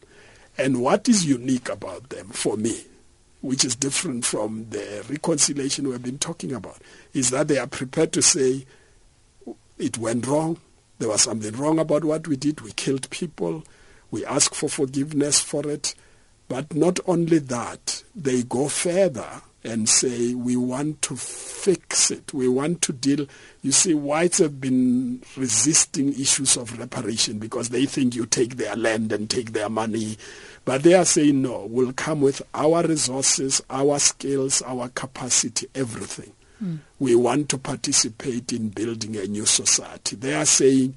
And 0.58 0.82
what 0.82 1.08
is 1.10 1.26
unique 1.26 1.70
about 1.70 2.10
them 2.10 2.30
for 2.30 2.56
me 2.56 2.86
which 3.46 3.64
is 3.64 3.76
different 3.76 4.26
from 4.26 4.68
the 4.72 5.06
reconciliation 5.10 5.88
we've 5.88 6.02
been 6.02 6.18
talking 6.18 6.52
about, 6.52 6.78
is 7.14 7.30
that 7.30 7.48
they 7.48 7.58
are 7.58 7.68
prepared 7.68 8.12
to 8.12 8.22
say 8.22 8.66
it 9.78 9.98
went 9.98 10.26
wrong, 10.26 10.58
there 10.98 11.10
was 11.10 11.22
something 11.22 11.56
wrong 11.56 11.78
about 11.78 12.04
what 12.04 12.28
we 12.28 12.36
did, 12.36 12.62
we 12.62 12.72
killed 12.72 13.10
people, 13.10 13.64
we 14.10 14.26
ask 14.26 14.54
for 14.54 14.70
forgiveness 14.70 15.42
for 15.42 15.70
it. 15.70 15.94
But 16.48 16.74
not 16.74 17.00
only 17.08 17.40
that, 17.40 18.04
they 18.16 18.44
go 18.44 18.68
further 18.68 19.42
and 19.66 19.90
say 19.90 20.34
we 20.34 20.56
want 20.56 21.02
to 21.04 21.16
fix 21.16 22.12
it. 22.12 22.34
We 22.34 22.48
want 22.48 22.82
to 22.84 22.94
deal. 22.94 23.26
You 23.62 23.72
see, 23.72 23.94
whites 23.94 24.38
have 24.38 24.62
been 24.62 25.24
resisting 25.36 26.14
issues 26.14 26.56
of 26.56 26.78
reparation 26.78 27.40
because 27.40 27.70
they 27.70 27.86
think 27.86 28.16
you 28.16 28.26
take 28.26 28.58
their 28.58 28.76
land 28.76 29.12
and 29.12 29.30
take 29.30 29.54
their 29.54 29.70
money. 29.70 30.18
But 30.64 30.84
they 30.84 30.94
are 30.94 31.06
saying 31.06 31.42
no, 31.42 31.66
we'll 31.70 31.94
come 31.94 32.22
with 32.22 32.42
our 32.54 32.84
resources, 32.84 33.62
our 33.70 34.00
skills, 34.00 34.62
our 34.62 34.90
capacity, 34.90 35.68
everything. 35.76 36.32
Mm. 36.64 36.80
We 37.00 37.16
want 37.16 37.50
to 37.50 37.58
participate 37.58 38.54
in 38.54 38.70
building 38.70 39.18
a 39.18 39.26
new 39.26 39.46
society. 39.46 40.16
They 40.16 40.34
are 40.34 40.46
saying 40.46 40.96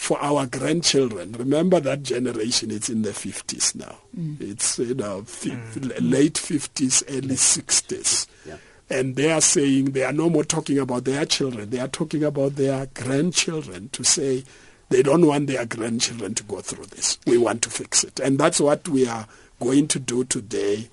for 0.00 0.18
our 0.22 0.46
grandchildren. 0.46 1.32
Remember 1.32 1.78
that 1.78 2.02
generation, 2.02 2.70
it's 2.70 2.88
in 2.88 3.02
the 3.02 3.10
50s 3.10 3.74
now. 3.74 3.98
Mm. 4.18 4.40
It's, 4.40 4.78
you 4.78 4.94
know, 4.94 5.20
mm. 5.20 5.98
late 6.00 6.34
50s, 6.34 7.04
early 7.06 7.34
60s. 7.34 8.26
Yeah. 8.46 8.56
And 8.88 9.14
they 9.14 9.30
are 9.30 9.42
saying 9.42 9.90
they 9.90 10.02
are 10.02 10.12
no 10.14 10.30
more 10.30 10.42
talking 10.42 10.78
about 10.78 11.04
their 11.04 11.26
children. 11.26 11.68
They 11.68 11.80
are 11.80 11.86
talking 11.86 12.24
about 12.24 12.56
their 12.56 12.86
grandchildren 12.94 13.90
to 13.90 14.02
say, 14.02 14.44
They 14.88 15.02
don't 15.02 15.26
want 15.26 15.48
their 15.48 15.66
grandchildren 15.66 16.34
to 16.36 16.44
go 16.44 16.62
through 16.62 16.86
this. 16.86 17.18
We 17.26 17.36
want 17.36 17.60
to 17.64 17.70
fix 17.70 18.02
it. 18.02 18.18
And 18.20 18.38
that's 18.38 18.58
what 18.58 18.88
we 18.88 19.06
are 19.06 19.26
going 19.60 19.86
to 19.88 19.98
do 19.98 20.24
today 20.24 20.88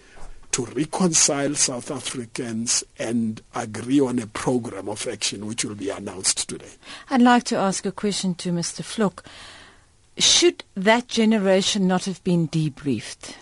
to 0.58 0.66
reconcile 0.66 1.54
South 1.54 1.92
Africans 1.92 2.84
and 2.98 3.44
agree 3.54 4.00
on 4.00 4.18
a 4.18 4.26
program 4.26 4.90
of 4.90 5.08
action 5.08 5.46
which 5.46 5.64
will 5.64 5.76
be 5.76 5.92
announced 5.92 6.50
today. 6.50 6.74
I'd 7.12 7.22
like 7.22 7.44
to 7.44 7.58
ask 7.58 7.86
a 7.86 7.92
question 7.92 8.34
to 8.36 8.50
Mr. 8.50 8.84
Flock. 8.84 9.24
Should 10.18 10.64
that 10.74 11.10
generation 11.10 11.86
not 11.86 12.06
have 12.06 12.24
been 12.24 12.48
debriefed? 12.50 13.36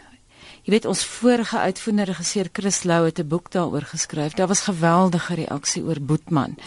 Jy 0.66 0.74
weet 0.74 0.90
ons 0.90 1.06
vorige 1.06 1.62
uitvoerende 1.62 2.10
regisseur 2.10 2.50
Chris 2.52 2.84
Lou 2.84 3.06
het 3.06 3.20
'n 3.20 3.28
boek 3.28 3.52
daaroor 3.52 3.88
geskryf. 3.94 4.34
Daar 4.34 4.52
was 4.52 4.68
geweldige 4.68 5.36
reaksie 5.36 5.84
oor 5.84 6.02
Boetman. 6.02 6.58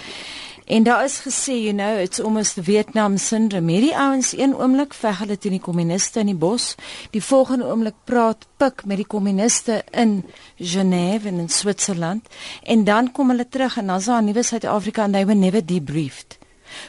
En 0.68 0.82
daar 0.82 1.04
is 1.04 1.20
gesê, 1.24 1.52
you 1.52 1.72
know, 1.72 2.00
it's 2.00 2.20
almost 2.20 2.54
the 2.54 2.62
Vietnam 2.62 3.16
syndrome. 3.16 3.72
Hierdie 3.72 3.96
ouens 3.96 4.34
een 4.36 4.52
oomblik 4.54 4.92
veg 4.94 5.22
hulle 5.22 5.38
teen 5.40 5.54
die 5.56 5.62
kommuniste 5.64 6.20
in 6.20 6.28
die 6.28 6.36
bos, 6.36 6.74
die 7.14 7.22
volgende 7.24 7.64
oomblik 7.64 7.94
praat 8.04 8.44
pik 8.60 8.82
met 8.84 9.00
die 9.00 9.06
kommuniste 9.08 9.78
in 9.96 10.26
Genève 10.58 11.30
en 11.30 11.38
in 11.40 11.48
Switserland 11.48 12.28
en 12.62 12.84
dan 12.84 13.08
kom 13.16 13.32
hulle 13.32 13.46
terug 13.48 13.78
en 13.80 13.86
dan's 13.86 14.10
daar 14.12 14.20
'n 14.20 14.24
nuwe 14.24 14.42
Suid-Afrika 14.42 15.02
and 15.02 15.12
they 15.12 15.24
were 15.26 15.38
never 15.38 15.64
debriefed. 15.64 16.38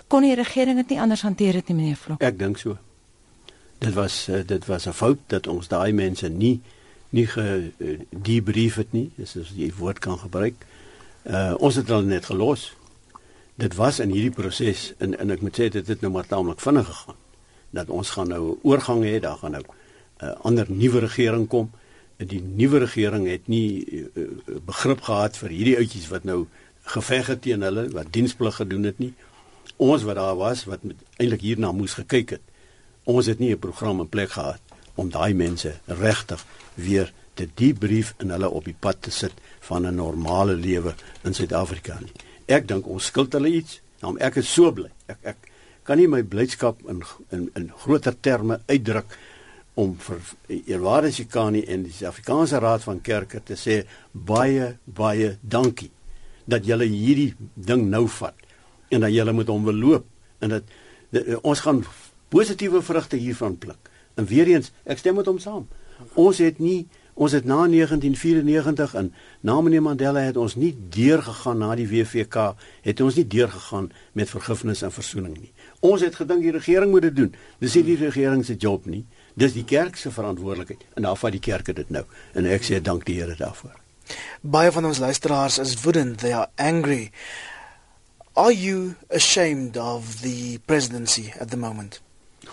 Kon 0.08 0.22
die 0.22 0.36
regering 0.36 0.76
dit 0.76 0.90
nie 0.90 1.02
anders 1.02 1.22
hanteer 1.22 1.54
het 1.54 1.68
nie, 1.68 1.76
meneer 1.76 1.96
Vlok? 1.96 2.22
Ek 2.22 2.40
dink 2.40 2.58
so. 2.58 2.78
Dit 3.78 3.94
was 3.94 4.28
uh, 4.30 4.42
dit 4.46 4.66
was 4.66 4.88
'n 4.88 4.94
fout 4.94 5.20
dat 5.28 5.48
ons 5.48 5.68
daai 5.68 5.94
mense 5.94 6.30
nie 6.30 6.62
nie 7.10 7.28
gedebrief 7.28 8.72
uh, 8.72 8.78
het 8.78 8.92
nie, 8.92 9.12
as 9.22 9.38
jy 9.56 9.72
woord 9.78 10.00
kan 10.00 10.18
gebruik. 10.18 10.66
Uh 11.24 11.54
ons 11.58 11.76
het 11.76 11.88
hulle 11.88 12.04
net 12.04 12.26
gelos 12.26 12.74
dit 13.60 13.76
was 13.76 14.00
in 14.00 14.14
hierdie 14.16 14.36
proses 14.36 14.94
en 15.04 15.18
en 15.20 15.32
ek 15.36 15.42
moet 15.46 15.60
sê 15.60 15.70
dit 15.74 15.88
het 15.88 16.02
nou 16.02 16.12
maar 16.12 16.28
taamlik 16.28 16.62
vinnig 16.64 16.88
gegaan. 16.88 17.20
Dat 17.76 17.90
ons 17.90 18.10
gaan 18.10 18.28
nou 18.28 18.44
'n 18.52 18.60
oorgang 18.64 19.04
hê 19.04 19.20
daar 19.20 19.38
gaan 19.38 19.52
nou 19.52 19.64
'n 19.64 20.26
uh, 20.26 20.36
ander 20.42 20.66
nuwe 20.70 21.00
regering 21.00 21.48
kom. 21.48 21.72
Die 22.18 22.42
nuwe 22.42 22.80
regering 22.80 23.28
het 23.28 23.48
nie 23.48 23.86
uh, 23.86 24.28
begrip 24.66 25.02
gehad 25.02 25.38
vir 25.38 25.50
hierdie 25.50 25.78
ouetjies 25.78 26.08
wat 26.08 26.24
nou 26.24 26.48
geveg 26.84 27.28
het 27.28 27.42
teen 27.42 27.62
hulle 27.62 27.90
wat 27.90 28.12
diensplig 28.12 28.56
gedoen 28.56 28.84
het 28.84 28.98
nie. 29.00 29.14
Ons 29.78 30.04
wat 30.04 30.16
daar 30.16 30.36
was 30.36 30.66
wat 30.66 30.80
eintlik 31.18 31.42
hierna 31.42 31.72
moes 31.72 31.94
gekyk 31.94 32.30
het 32.30 32.46
ons 33.04 33.26
het 33.26 33.40
nie 33.40 33.52
'n 33.54 33.60
program 33.60 34.00
in 34.00 34.10
plek 34.10 34.32
gehad 34.32 34.62
om 34.96 35.10
daai 35.10 35.34
mense 35.34 35.80
regtig 35.86 36.46
weer 36.74 37.14
te 37.34 37.50
debrief 37.54 38.14
en 38.18 38.30
hulle 38.30 38.50
op 38.50 38.66
die 38.66 38.76
pad 38.80 39.02
te 39.02 39.12
sit 39.12 39.34
van 39.60 39.88
'n 39.88 39.96
normale 39.96 40.56
lewe 40.56 40.96
in 41.24 41.34
Suid-Afrika 41.34 42.00
nie 42.00 42.29
ek 42.50 42.68
dink 42.70 42.88
ons 42.90 43.10
skuld 43.12 43.34
hulle 43.38 43.52
iets. 43.62 43.80
Nou 44.02 44.16
ek 44.20 44.40
is 44.42 44.50
so 44.50 44.72
bly. 44.76 44.90
Ek 45.12 45.34
ek 45.34 45.50
kan 45.88 45.98
nie 45.98 46.10
my 46.10 46.22
blydskap 46.24 46.82
in 46.90 47.04
in 47.36 47.50
in 47.58 47.70
groter 47.84 48.16
terme 48.16 48.60
uitdruk 48.70 49.18
om 49.80 49.96
vir 49.96 50.20
Eerwaarde 50.50 51.12
Sikani 51.16 51.64
en 51.68 51.86
die 51.88 51.94
Suid-Afrikaanse 51.94 52.60
Raad 52.60 52.84
van 52.84 53.00
Kerke 53.02 53.40
te 53.46 53.56
sê 53.56 53.84
baie 54.12 54.74
baie 54.86 55.38
dankie 55.42 55.92
dat 56.50 56.66
julle 56.66 56.88
hierdie 56.90 57.34
ding 57.56 57.88
nou 57.90 58.08
vat 58.20 58.36
en 58.90 59.06
dat 59.06 59.14
julle 59.14 59.34
met 59.38 59.50
hom 59.50 59.66
wil 59.70 59.80
loop 59.86 60.08
en 60.44 60.58
dat 60.58 60.74
ons 61.42 61.62
gaan 61.66 61.84
positiewe 62.30 62.82
vrugte 62.86 63.18
hiervan 63.18 63.58
pluk. 63.58 63.90
En 64.16 64.28
weer 64.30 64.48
eens, 64.52 64.72
ek 64.86 65.02
stem 65.02 65.18
met 65.18 65.30
hom 65.30 65.40
saam. 65.42 65.68
Ons 66.20 66.42
het 66.44 66.60
nie 66.60 66.88
Ons 67.20 67.34
het 67.36 67.44
na 67.44 67.66
1994 67.68 68.94
en 68.96 69.10
na 69.44 69.58
meneer 69.62 69.82
Mandela 69.84 70.22
het 70.24 70.38
ons 70.40 70.54
nie 70.56 70.72
deurgegaan 70.96 71.60
na 71.60 71.74
die 71.76 71.88
WVK, 71.90 72.54
het 72.86 73.02
ons 73.04 73.18
nie 73.20 73.26
deurgegaan 73.28 73.90
met 74.16 74.32
vergifnis 74.32 74.86
en 74.88 74.94
versoening 74.96 75.36
nie. 75.36 75.52
Ons 75.84 76.06
het 76.08 76.16
gedink 76.16 76.46
die 76.48 76.56
regering 76.56 76.94
moet 76.94 77.10
dit 77.10 77.18
doen. 77.18 77.36
Dis 77.60 77.76
nie 77.76 77.84
die 77.92 78.00
regering 78.06 78.46
se 78.48 78.56
job 78.56 78.88
nie. 78.88 79.04
Dis 79.36 79.58
die 79.58 79.66
kerk 79.68 80.00
se 80.00 80.14
verantwoordelikheid 80.16 80.88
en 80.96 81.10
daar 81.10 81.20
vat 81.20 81.36
die 81.36 81.44
kerk 81.44 81.76
dit 81.76 81.92
nou. 81.92 82.06
En 82.40 82.48
ek 82.48 82.64
sê 82.64 82.80
dank 82.80 83.04
die 83.04 83.20
Here 83.20 83.36
daarvoor. 83.36 83.76
Baie 84.42 84.72
van 84.72 84.88
ons 84.88 85.04
luisteraars 85.04 85.60
is 85.60 85.76
woedend, 85.84 86.22
they 86.24 86.32
are 86.32 86.48
angry. 86.56 87.12
Are 88.40 88.56
you 88.56 88.96
ashamed 89.12 89.76
of 89.76 90.22
the 90.22 90.62
presidency 90.66 91.34
at 91.36 91.52
the 91.52 91.60
moment? 91.60 92.00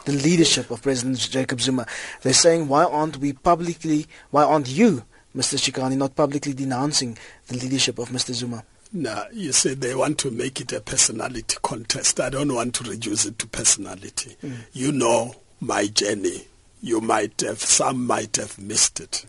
The 0.05 0.13
leadership 0.13 0.71
of 0.71 0.83
President 0.83 1.19
Jacob 1.19 1.61
Zuma. 1.61 1.87
They're 2.23 2.33
saying, 2.33 2.69
why 2.69 2.85
aren't 2.85 3.19
we 3.19 3.33
publicly, 3.33 4.07
why 4.31 4.45
aren't 4.45 4.69
you, 4.69 5.05
Mr. 5.35 5.59
Shikani, 5.59 5.97
not 5.97 6.15
publicly 6.15 6.53
denouncing 6.53 7.19
the 7.49 7.57
leadership 7.57 7.99
of 7.99 8.11
Mr. 8.11 8.33
Zuma? 8.33 8.65
No, 8.93 9.25
you 9.33 9.53
see, 9.53 9.75
they 9.75 9.95
want 9.95 10.19
to 10.19 10.31
make 10.31 10.61
it 10.61 10.73
a 10.73 10.81
personality 10.81 11.57
contest. 11.63 12.21
I 12.21 12.31
don't 12.31 12.55
want 12.55 12.75
to 12.77 12.89
reduce 12.89 13.27
it 13.27 13.39
to 13.41 13.47
personality. 13.47 14.37
Mm. 14.43 14.57
You 14.73 14.93
know 14.93 15.35
my 15.61 15.87
journey. 15.87 16.47
You 16.81 17.01
might 17.01 17.41
have, 17.41 17.59
some 17.59 18.07
might 18.07 18.37
have 18.37 18.59
missed 18.59 19.01
it. 19.01 19.27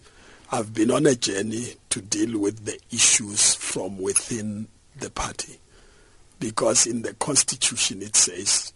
I've 0.52 0.74
been 0.74 0.92
on 0.92 1.06
a 1.06 1.16
journey 1.16 1.74
to 1.90 2.02
deal 2.02 2.40
with 2.40 2.66
the 2.66 2.80
issues 2.92 3.56
from 3.56 3.98
within 3.98 4.68
the 4.98 5.10
party. 5.10 5.60
Because 6.40 6.86
in 6.86 7.02
the 7.02 7.14
constitution 7.16 8.02
it 8.02 8.16
says 8.16 8.72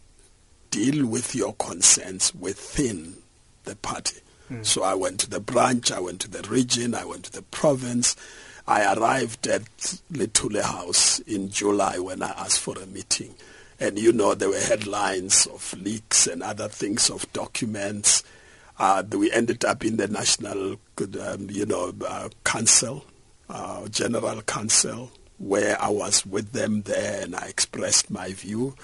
deal 0.72 1.06
with 1.06 1.36
your 1.36 1.54
concerns 1.54 2.34
within 2.34 3.18
the 3.66 3.76
party. 3.76 4.22
Mm. 4.50 4.66
So 4.66 4.84
I 4.84 4.96
went 4.96 5.20
to 5.22 5.30
the 5.30 5.40
branch, 5.40 5.92
I 5.92 6.00
went 6.00 6.20
to 6.22 6.32
the 6.32 6.48
region, 6.50 6.96
I 6.96 7.06
went 7.06 7.26
to 7.26 7.32
the 7.32 7.44
province. 7.44 8.16
I 8.68 8.94
arrived 8.94 9.48
at 9.48 9.64
Litule 10.12 10.62
House 10.62 11.20
in 11.20 11.50
July 11.50 12.00
when 12.00 12.24
I 12.24 12.30
asked 12.30 12.60
for 12.60 12.78
a 12.78 12.86
meeting. 12.86 13.36
And 13.80 13.98
you 13.98 14.12
know, 14.12 14.36
there 14.36 14.50
were 14.50 14.60
headlines 14.60 15.48
of 15.48 15.74
leaks 15.82 16.28
and 16.28 16.44
other 16.44 16.68
things 16.68 17.10
of 17.10 17.32
documents. 17.34 18.24
Uh, 18.78 19.04
we 19.12 19.32
ended 19.32 19.66
up 19.66 19.84
in 19.84 19.98
the 19.98 20.08
National, 20.08 20.78
um, 21.20 21.48
you 21.50 21.66
know, 21.66 21.94
uh, 22.08 22.30
Council, 22.44 23.06
uh, 23.50 23.88
General 23.88 24.42
Council, 24.44 25.12
where 25.38 25.82
I 25.82 25.90
was 25.90 26.26
with 26.26 26.52
them 26.52 26.84
there 26.84 27.24
and 27.24 27.36
I 27.36 27.48
expressed 27.48 28.12
my 28.12 28.34
view. 28.34 28.76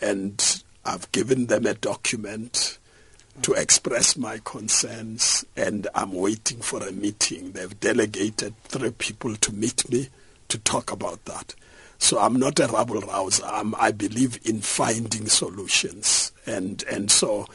And 0.00 0.62
I've 0.84 1.10
given 1.12 1.46
them 1.46 1.66
a 1.66 1.74
document 1.74 2.78
to 3.42 3.52
express 3.52 4.16
my 4.16 4.40
concerns 4.44 5.44
and 5.56 5.88
I'm 5.94 6.12
waiting 6.12 6.60
for 6.60 6.86
a 6.86 6.92
meeting. 6.92 7.52
They've 7.52 7.78
delegated 7.80 8.54
three 8.64 8.90
people 8.90 9.36
to 9.36 9.52
meet 9.52 9.88
me 9.90 10.08
to 10.48 10.58
talk 10.58 10.92
about 10.92 11.24
that. 11.26 11.54
So 11.98 12.18
I'm 12.18 12.36
not 12.36 12.58
a 12.60 12.66
rabble 12.66 13.00
rouser. 13.00 13.44
I'm, 13.44 13.74
I 13.76 13.92
believe 13.92 14.40
in 14.44 14.60
finding 14.60 15.26
solutions. 15.26 16.32
And, 16.46 16.82
and 16.90 17.10
so 17.10 17.46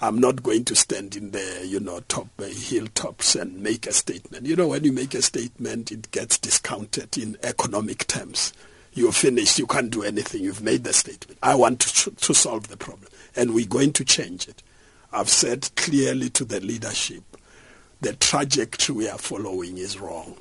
I'm 0.00 0.18
not 0.18 0.42
going 0.42 0.64
to 0.66 0.76
stand 0.76 1.16
in 1.16 1.30
the, 1.30 1.64
you 1.66 1.80
know, 1.80 2.00
top 2.08 2.28
uh, 2.38 2.44
hilltops 2.44 3.34
and 3.34 3.62
make 3.62 3.86
a 3.86 3.92
statement. 3.92 4.46
You 4.46 4.56
know, 4.56 4.68
when 4.68 4.84
you 4.84 4.92
make 4.92 5.14
a 5.14 5.22
statement, 5.22 5.90
it 5.90 6.10
gets 6.10 6.38
discounted 6.38 7.16
in 7.16 7.36
economic 7.42 8.06
terms 8.06 8.52
you're 8.98 9.12
finished, 9.12 9.58
you 9.58 9.66
can't 9.66 9.90
do 9.90 10.02
anything, 10.02 10.42
you've 10.42 10.62
made 10.62 10.84
the 10.84 10.92
statement. 10.92 11.38
I 11.42 11.54
want 11.54 11.80
to, 11.80 12.10
to 12.10 12.34
solve 12.34 12.68
the 12.68 12.76
problem, 12.76 13.08
and 13.36 13.54
we're 13.54 13.66
going 13.66 13.92
to 13.94 14.04
change 14.04 14.48
it. 14.48 14.62
I've 15.12 15.28
said 15.28 15.70
clearly 15.76 16.28
to 16.30 16.44
the 16.44 16.60
leadership, 16.60 17.22
the 18.00 18.12
trajectory 18.14 18.94
we 18.94 19.08
are 19.08 19.18
following 19.18 19.78
is 19.78 19.98
wrong, 19.98 20.36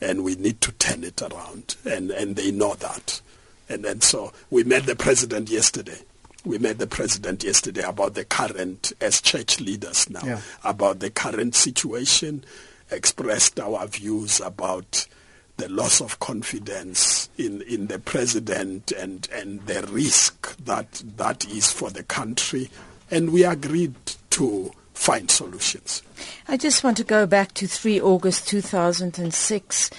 and 0.00 0.24
we 0.24 0.34
need 0.34 0.60
to 0.62 0.72
turn 0.72 1.04
it 1.04 1.22
around, 1.22 1.76
and, 1.84 2.10
and 2.10 2.36
they 2.36 2.50
know 2.50 2.74
that. 2.74 3.20
And 3.68 3.84
then 3.84 4.00
so 4.00 4.32
we 4.50 4.64
met 4.64 4.86
the 4.86 4.96
president 4.96 5.48
yesterday. 5.48 5.98
We 6.44 6.58
met 6.58 6.78
the 6.78 6.88
president 6.88 7.44
yesterday 7.44 7.82
about 7.82 8.14
the 8.14 8.24
current, 8.24 8.92
as 9.00 9.20
church 9.20 9.60
leaders 9.60 10.10
now, 10.10 10.20
yeah. 10.24 10.40
about 10.64 10.98
the 10.98 11.10
current 11.10 11.54
situation, 11.54 12.44
expressed 12.90 13.58
our 13.60 13.86
views 13.86 14.40
about 14.40 15.06
the 15.62 15.68
loss 15.68 16.00
of 16.00 16.18
confidence 16.18 17.28
in, 17.38 17.62
in 17.62 17.86
the 17.86 18.00
president 18.00 18.90
and, 18.90 19.28
and 19.32 19.64
the 19.66 19.86
risk 19.92 20.56
that 20.56 21.00
that 21.16 21.46
is 21.46 21.70
for 21.70 21.88
the 21.88 22.02
country. 22.02 22.68
And 23.12 23.32
we 23.32 23.44
agreed 23.44 23.94
to 24.30 24.72
find 24.92 25.30
solutions. 25.30 26.02
I 26.48 26.56
just 26.56 26.82
want 26.82 26.96
to 26.96 27.04
go 27.04 27.26
back 27.26 27.54
to 27.54 27.68
3 27.68 28.00
August 28.00 28.48
2006. 28.48 29.90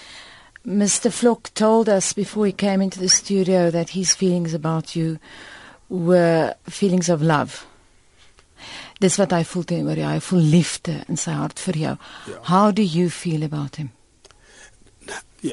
Mr. 0.67 1.12
Flock 1.13 1.54
told 1.54 1.88
us 1.88 2.12
before 2.12 2.45
he 2.45 2.52
came 2.52 2.82
into 2.82 2.99
the 2.99 3.08
studio 3.08 3.71
that 3.71 3.91
his 3.91 4.13
feelings 4.13 4.54
about 4.54 4.97
you 4.97 5.17
were 5.88 6.55
feelings 6.68 7.07
of 7.07 7.22
love. 7.22 7.66
Dis 8.99 9.16
wat 9.20 9.32
hy 9.32 9.43
voel 9.47 9.64
teenoor 9.68 9.99
jou. 9.99 10.11
Hy 10.11 10.20
voel 10.28 10.45
liefde 10.59 11.01
in 11.07 11.20
sy 11.20 11.39
hart 11.39 11.59
vir 11.59 11.80
jou. 11.88 11.97
Yeah. 12.28 12.39
How 12.51 12.72
do 12.72 12.84
you 12.84 13.09
feel 13.09 13.43
about 13.43 13.80
him? 13.80 13.91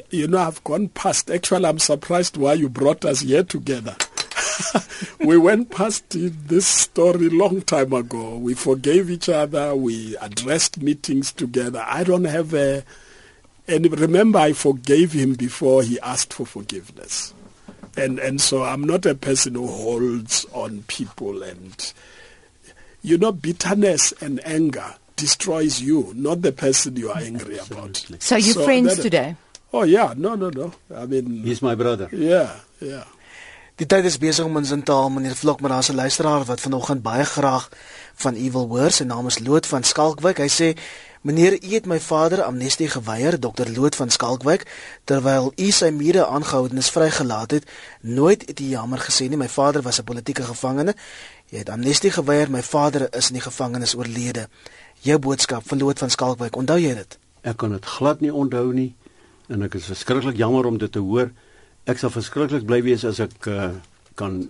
You 0.09 0.27
know, 0.27 0.39
I've 0.39 0.63
gone 0.63 0.89
past. 0.89 1.29
Actually, 1.29 1.65
I'm 1.65 1.79
surprised 1.79 2.37
why 2.37 2.53
you 2.53 2.69
brought 2.69 3.05
us 3.05 3.21
here 3.21 3.43
together. 3.43 3.95
we 5.19 5.37
went 5.37 5.69
past 5.69 6.05
this 6.09 6.65
story 6.65 7.29
long 7.29 7.61
time 7.61 7.93
ago. 7.93 8.37
We 8.37 8.53
forgave 8.53 9.09
each 9.09 9.29
other. 9.29 9.75
We 9.75 10.15
addressed 10.17 10.81
meetings 10.81 11.31
together. 11.31 11.83
I 11.85 12.03
don't 12.03 12.25
have 12.25 12.53
a. 12.53 12.83
And 13.67 13.99
remember, 13.99 14.39
I 14.39 14.53
forgave 14.53 15.13
him 15.13 15.33
before 15.33 15.83
he 15.83 15.99
asked 15.99 16.33
for 16.33 16.45
forgiveness. 16.45 17.33
And 17.97 18.19
and 18.19 18.39
so 18.39 18.63
I'm 18.63 18.83
not 18.83 19.05
a 19.05 19.15
person 19.15 19.55
who 19.55 19.67
holds 19.67 20.45
on 20.53 20.83
people 20.83 21.43
and 21.43 21.93
you 23.01 23.17
know 23.17 23.31
bitterness 23.31 24.13
and 24.21 24.39
anger 24.45 24.95
destroys 25.17 25.81
you, 25.81 26.13
not 26.15 26.41
the 26.41 26.51
person 26.51 26.95
you 26.95 27.11
are 27.11 27.19
angry 27.19 27.57
about. 27.57 27.97
So 28.19 28.37
you 28.37 28.53
so 28.53 28.63
friends 28.63 28.95
that, 28.95 29.03
today? 29.03 29.35
Oh 29.71 29.85
yeah, 29.87 30.13
no 30.15 30.35
no 30.35 30.49
no. 30.49 30.73
I 30.93 31.05
mean 31.05 31.43
He's 31.43 31.61
my 31.61 31.75
brother. 31.75 32.09
Yeah, 32.11 32.59
yeah. 32.79 33.07
Die 33.79 33.87
tyd 33.87 34.05
is 34.05 34.17
besig 34.19 34.45
om 34.45 34.59
ons 34.59 34.71
in 34.75 34.83
te 34.83 34.93
haal 34.93 35.09
meneer 35.09 35.35
Vlok, 35.35 35.61
maar 35.61 35.71
daar's 35.71 35.89
'n 35.89 35.95
luisteraar 35.95 36.43
wat 36.45 36.61
vanoggend 36.61 37.01
baie 37.01 37.25
graag 37.25 37.69
van 38.15 38.35
u 38.35 38.51
wil 38.51 38.67
hoor. 38.67 38.91
Sy 38.91 39.03
naam 39.03 39.27
is 39.27 39.39
Loot 39.39 39.65
van 39.65 39.83
Skalkwyk. 39.83 40.37
Hy 40.37 40.49
sê 40.49 40.77
Meneer, 41.21 41.63
u 41.63 41.73
het 41.73 41.85
my 41.85 41.99
vader 41.99 42.41
amnestie 42.43 42.89
geweier, 42.89 43.39
Dr. 43.39 43.69
Loot 43.75 43.95
van 43.95 44.09
Skalkwyk, 44.09 44.65
terwyl 45.03 45.51
u 45.55 45.71
sy 45.71 45.89
mede 45.89 46.25
aangehoudenis 46.25 46.89
vrygelaat 46.89 47.51
het. 47.51 47.69
Nooit 48.01 48.47
het 48.47 48.59
u 48.59 48.63
jammer 48.63 48.99
gesê 48.99 49.29
nie. 49.29 49.37
My 49.37 49.49
vader 49.49 49.81
was 49.81 49.99
'n 49.99 50.03
politieke 50.03 50.43
gevangene. 50.43 50.95
Jy 51.49 51.57
het 51.57 51.69
amnestie 51.69 52.11
geweier. 52.11 52.51
My 52.51 52.63
vader 52.63 53.15
is 53.15 53.27
in 53.27 53.33
die 53.33 53.43
gevangenis 53.43 53.95
oorlede. 53.95 54.47
Jou 54.99 55.19
boodskap 55.19 55.67
vir 55.67 55.77
Loot 55.77 55.99
van 55.99 56.09
Skalkwyk, 56.09 56.55
onthou 56.55 56.79
jy 56.79 56.93
dit? 56.93 57.17
Ek 57.41 57.57
kan 57.57 57.71
dit 57.71 57.85
glad 57.85 58.19
nie 58.21 58.33
onthou 58.33 58.73
nie 58.73 58.95
en 59.51 59.67
ek 59.67 59.77
is 59.79 59.89
verskriklik 59.91 60.39
jammer 60.39 60.65
om 60.69 60.77
dit 60.81 60.91
te 60.91 61.03
hoor. 61.03 61.31
Ek 61.89 61.99
sal 62.01 62.13
verskriklik 62.13 62.65
bly 62.69 62.81
wees 62.85 63.05
as 63.07 63.19
ek 63.23 63.47
uh, 63.51 63.71
kan 64.19 64.41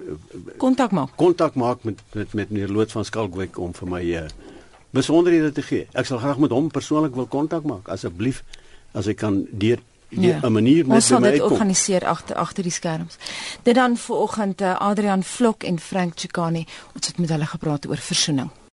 kontak 0.62 0.94
uh, 0.94 1.02
maak. 1.02 1.16
Kontak 1.20 1.58
maak 1.60 1.86
met 1.88 2.02
met 2.14 2.34
met 2.38 2.50
meneer 2.52 2.72
Loot 2.72 2.92
van 2.92 3.08
Skalkwyk 3.08 3.60
om 3.62 3.74
vir 3.78 3.90
my 3.90 4.02
uh, 4.24 4.26
besonderhede 4.96 5.52
te 5.56 5.66
gee. 5.66 5.88
Ek 5.98 6.10
sal 6.10 6.22
graag 6.24 6.42
met 6.44 6.54
hom 6.56 6.70
persoonlik 6.74 7.16
wil 7.16 7.30
kontak 7.32 7.68
maak 7.68 7.90
asseblief 7.90 8.44
as 8.94 9.08
ek 9.08 9.22
kan 9.24 9.46
deur 9.52 9.80
'n 10.12 10.22
ja. 10.22 10.50
manier 10.50 10.88
met 10.88 11.10
hom 11.10 11.24
uitkom. 11.24 11.42
Ons 11.42 11.52
organiseer 11.52 12.06
agter 12.06 12.36
agter 12.36 12.64
die 12.64 12.72
skerms. 12.72 13.16
Dit 13.64 13.76
dan 13.76 13.98
vanoggend 13.98 14.62
uh, 14.62 14.76
Adrian 14.80 15.24
Vlok 15.24 15.64
en 15.64 15.80
Frank 15.80 16.14
Chikani, 16.16 16.66
ons 16.96 17.08
het 17.08 17.18
met 17.18 17.30
hulle 17.30 17.46
gepraat 17.46 17.88
oor 17.88 17.98
versoening. 17.98 18.50